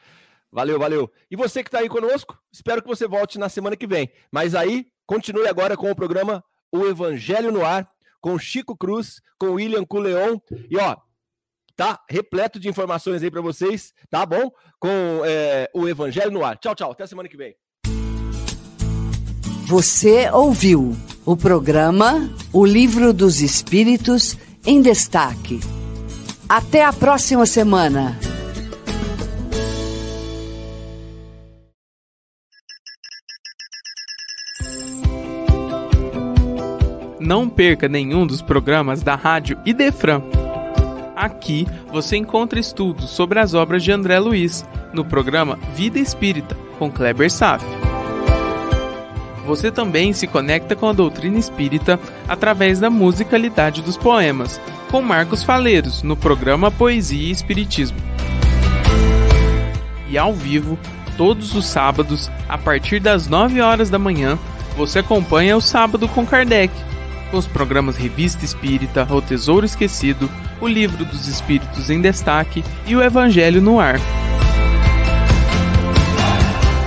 [0.52, 1.12] Valeu, valeu.
[1.30, 4.10] E você que está aí conosco, espero que você volte na semana que vem.
[4.32, 7.89] Mas aí, continue agora com o programa O Evangelho no Ar,
[8.22, 10.38] com Chico Cruz, com William Culeon.
[10.70, 10.95] E ó,
[11.76, 14.52] tá repleto de informações aí para vocês, tá bom?
[14.80, 16.58] Com é, o Evangelho no Ar.
[16.58, 16.91] Tchau, tchau.
[16.91, 17.56] Até semana que vem.
[19.68, 20.95] Você ouviu
[21.26, 25.60] o programa O Livro dos Espíritos em Destaque.
[26.48, 28.18] Até a próxima semana.
[37.28, 40.21] Não perca nenhum dos programas da Rádio Idefran.
[41.13, 46.89] Aqui você encontra estudos sobre as obras de André Luiz, no programa Vida Espírita, com
[46.89, 47.65] Kleber Saf.
[49.45, 51.99] Você também se conecta com a doutrina espírita
[52.30, 54.57] através da musicalidade dos poemas,
[54.89, 57.97] com Marcos Faleiros, no programa Poesia e Espiritismo.
[60.07, 60.80] E ao vivo,
[61.17, 64.39] todos os sábados, a partir das 9 horas da manhã,
[64.78, 66.71] você acompanha o Sábado com Kardec,
[67.34, 70.30] os programas Revista Espírita, O Tesouro Esquecido,
[70.61, 73.99] O Livro dos Espíritos em Destaque e o Evangelho no Ar.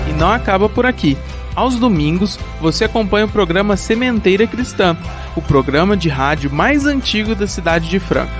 [0.08, 1.16] E não acaba por aqui.
[1.54, 4.96] Aos domingos, você acompanha o programa Sementeira Cristã,
[5.36, 8.32] o programa de rádio mais antigo da cidade de Franca.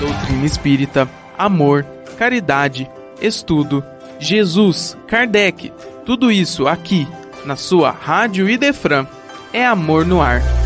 [0.00, 1.84] Doutrina espírita, amor,
[2.18, 2.88] caridade,
[3.20, 3.84] estudo,
[4.18, 5.72] Jesus, Kardec,
[6.04, 7.06] tudo isso aqui,
[7.44, 9.06] na sua Rádio Idefran.
[9.52, 10.57] É amor no ar.